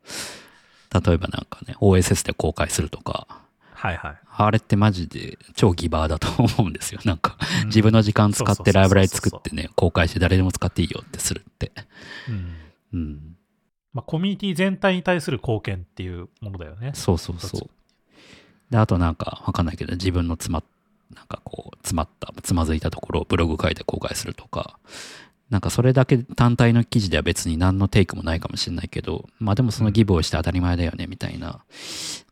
[0.93, 3.27] 例えばなんかね、OSS で公開するとか、
[3.75, 4.15] はいはい。
[4.37, 7.01] あれってマジで超ギバーだと思うんですよ。
[7.05, 11.73] なんかうん自分の時間使ってライブラリ作ってね、公開して誰でも使っていいよってするって。
[12.29, 12.55] うん
[12.93, 13.30] うん。
[13.93, 16.93] まあ、コミュニティ全体に対する貢献っていうものだよね。
[16.95, 17.71] そうそうそう。
[18.71, 20.65] で、あとなんかわかんないけど、自分の詰まっ、
[21.15, 24.79] なんかこう、詰まった、つまずいたところをブログ書いて公開するとか、
[25.51, 31.65] なんかそれだけ単体の記事では別に何のテイクもないかもしれないけど、まあでもそのギブをして当たり前だよね、みたいな、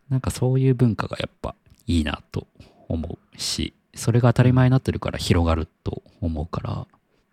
[0.08, 1.56] なんかそういう文化がやっぱ
[1.88, 2.46] いいなと
[2.88, 6.86] 思うし、それが当たり前になってるから広がると思うから、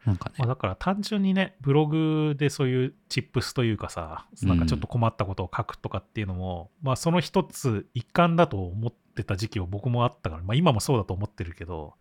[0.06, 11.96] なんかね、まあ、だから単純にね、ブログでそういうチップスというかさ、なんかちょっと困ったことを書くとかっていうのも、まあその一つ一環だと思ってた時期は僕もあったから、まあ今もそうだと思ってるけど、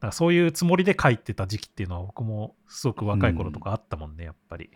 [0.00, 4.70] からそういうつもりで書いてた時期っていうのは僕もすごく若い頃とかあったもんね、やっぱり。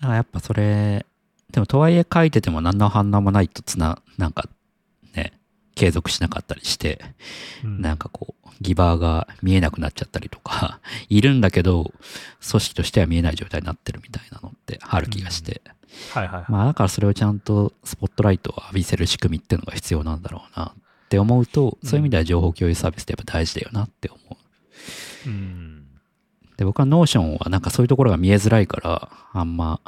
[0.00, 1.06] あやっぱそれ、
[1.52, 4.48] でもとはいえ書いてても何の反応もないとつな、なんかね、
[5.74, 7.00] 継続しなかったりして、
[7.64, 11.92] うんなんかこう、ギバーが見えなくなっちゃったりとか、 いるんだけど、
[12.48, 15.62] 組織としては見えない状態になってるみたいなのってある気がして。
[16.12, 16.44] はいはいはい。
[16.48, 20.74] まあだからそれをちゃんとスポットライトを浴びせる仕組みっていうのが必要なんだろうなっ
[21.08, 24.18] て思うと、そういう意味では情報共有サービスってやっぱ大事だよなって思
[25.26, 25.28] う。
[25.28, 25.86] うん。
[26.56, 29.80] で、僕は Notion はなんかそういうところが見えづらいから、あんま、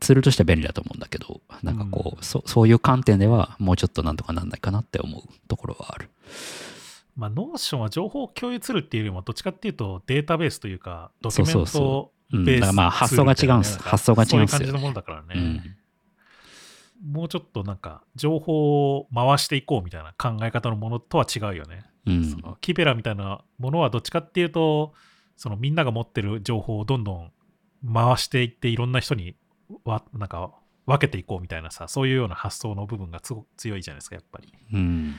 [0.00, 6.10] ツールとしては便利だと思うんだけど、なんかこう、そそういう観点ではもうちょっとなんとかなんないかなって思うところはある。
[7.16, 11.82] まあ、 Notion は情報共有ツールっていうよりも、どっちかっていうとデータベースというか、ドキュメンそうそう
[12.30, 15.34] トうんベースだからまあ発想が違うんすツールみたいなね発想が違うんすよねそういう感じのものだからね。
[15.34, 15.76] うん
[17.04, 21.84] もうちょっとなんか、情報を回していこうみたいな考え方のものとは違うよね。
[22.06, 22.38] うんそ。
[22.38, 24.94] の Kibela みたいなものはどっちかっていうと、
[25.36, 27.32] そのみんなが持ってる情報をどんどん
[27.92, 29.36] 回していって、いろんな人に
[29.84, 30.50] わなんか
[30.86, 34.52] 分けていこうみたいなさ、そういうような発想の部分が強いじゃないですか、やっぱり。
[34.72, 35.16] うん。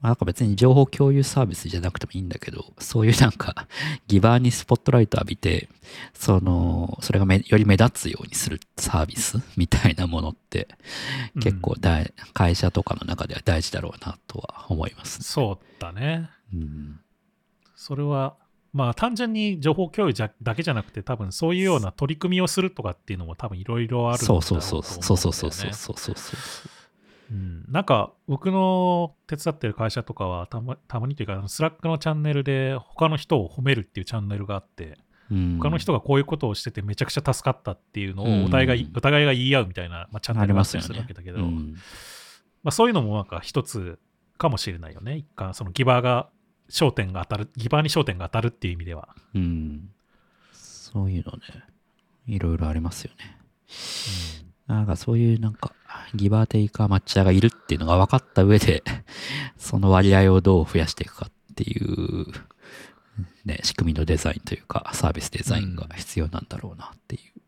[0.00, 3.68] まあなんか別に情報共有サービスじゃなくてもいいんだけど、そういうなんか、
[4.08, 5.68] ギバーにスポットライト浴びて、
[6.12, 10.68] その、それがめより目立つようにするサービスみたいなものって、
[11.40, 15.22] 結構大、会社とかの中では大事だろうなとは思います。
[15.22, 16.28] そうだね。
[16.52, 17.00] うん。
[17.76, 18.36] それは、
[18.72, 25.02] まあ単純に情報共有じゃだけじゃなくて、多分そういうような取り組みをするとかっていうのも多分いろいろあるんだろそううそうそう。
[25.02, 26.70] そうそうそうそううそうそうそう。
[27.32, 34.98] うん、なんか僕の手伝ってる会社とかはたまたまにというか、 Slack のチャンネルで他の人を褒めるっていうチャンネルがあって、
[35.30, 41.74] うん、他の人がこういうことをしててめちゃくちゃ助かったっていうのをお互いが,、お互いが言い合うみたいな、まあ、チャンネルがあったりするわけだけど、うん
[42.62, 43.98] まあ、そういうのもなんか一つ
[44.36, 45.16] かもしれないよね。
[45.16, 46.28] 一回そのギバーが
[46.68, 49.08] 焦点が当たる、ギバーに焦点が当たるっていう意味では。
[49.34, 49.90] うん。
[50.52, 51.38] そういうのね、
[52.26, 53.38] いろいろありますよね。
[54.66, 55.74] なんかそういうなんか、
[56.14, 58.82] ギバーテイカーマッチャーがいるっていうのが分かった上で、
[59.58, 62.26] その割合をどう増やしていくかっていう、
[63.44, 67.41] ね、仕組みのデザインというか、サービスデザインが必要なんだろうなっていう。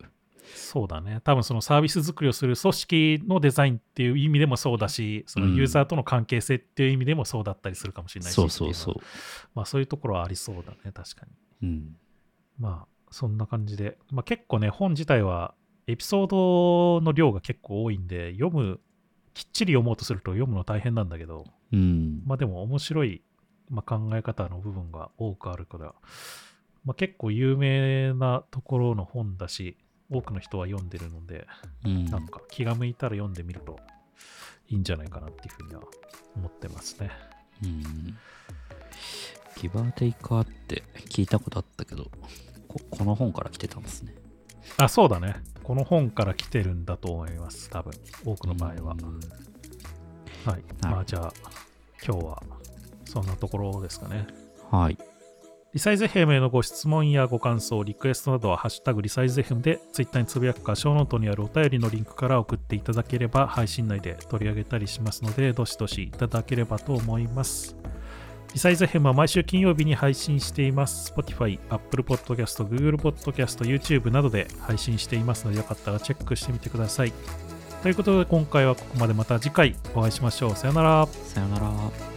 [0.55, 1.20] そうだね。
[1.24, 8.34] 多分そのサービス作りをする組織のデザインっていう意味でもそうだし、そのユーザーとの関係性っていう意味でもそうだったりするかもしれないし。
[8.34, 9.50] そうそうそうっていのは。
[9.55, 11.26] まあそういうところはありそうだね、確か
[11.61, 11.68] に。
[11.68, 11.96] うん。
[12.59, 13.98] まあそんな感じで。
[14.11, 15.55] まあ結構ね、本自体は
[15.86, 16.26] エピソー
[17.00, 18.80] ドの量が結構多いんで、読む、
[19.34, 22.22] きっちり読もうとすると読むの大変なんだけど、うん。
[22.24, 23.22] まあでも面白い、
[23.70, 25.94] まあ、考え方の部分が多くあるから、
[26.84, 29.78] まあ、結構有名なところの本だし、
[30.14, 31.46] 多くの人は読んでるので、
[31.84, 33.78] うんなんか気が向いたら読んでみると
[34.68, 35.82] いいんじゃないかなっていうふうには
[36.36, 37.10] 思ってますね。
[37.62, 38.16] うん。
[39.56, 42.10] ギバーテイカーって聞いたことあったけど、
[42.68, 44.14] ここの本から来てたんですね。
[44.78, 45.36] あ、そうだね。
[45.62, 47.70] この本から来てるんだと思います。
[47.70, 47.92] 多分、
[48.24, 48.92] 多くの場合は。
[48.92, 49.20] うん
[50.44, 50.62] はい。
[50.82, 51.32] まあじゃあ、
[52.06, 52.42] 今日は
[53.06, 54.26] そんなところですかね。
[54.70, 54.98] はい。
[55.75, 67.75] リサイズ FM へのご質問やご感想、リクエストなどは、ハッシュタグリサイズ FM で、ツイッターにつぶやくか、ショーノートにあるお便りのリンクから送っていただければ、配信内で取り上げたりしますので、どしどしいただければと思います。
[68.53, 71.12] リサイズ FM は毎週金曜日に配信しています。
[71.12, 77.12] Spotify、Apple Podcast、Google Podcast、YouTube などで配信していますので、よかったらチェックしてみてください。
[77.83, 80.55] ということで、今回はここまでまた次回お会いしましょう。
[80.55, 81.09] さよなら。
[81.25, 82.13] さよなら。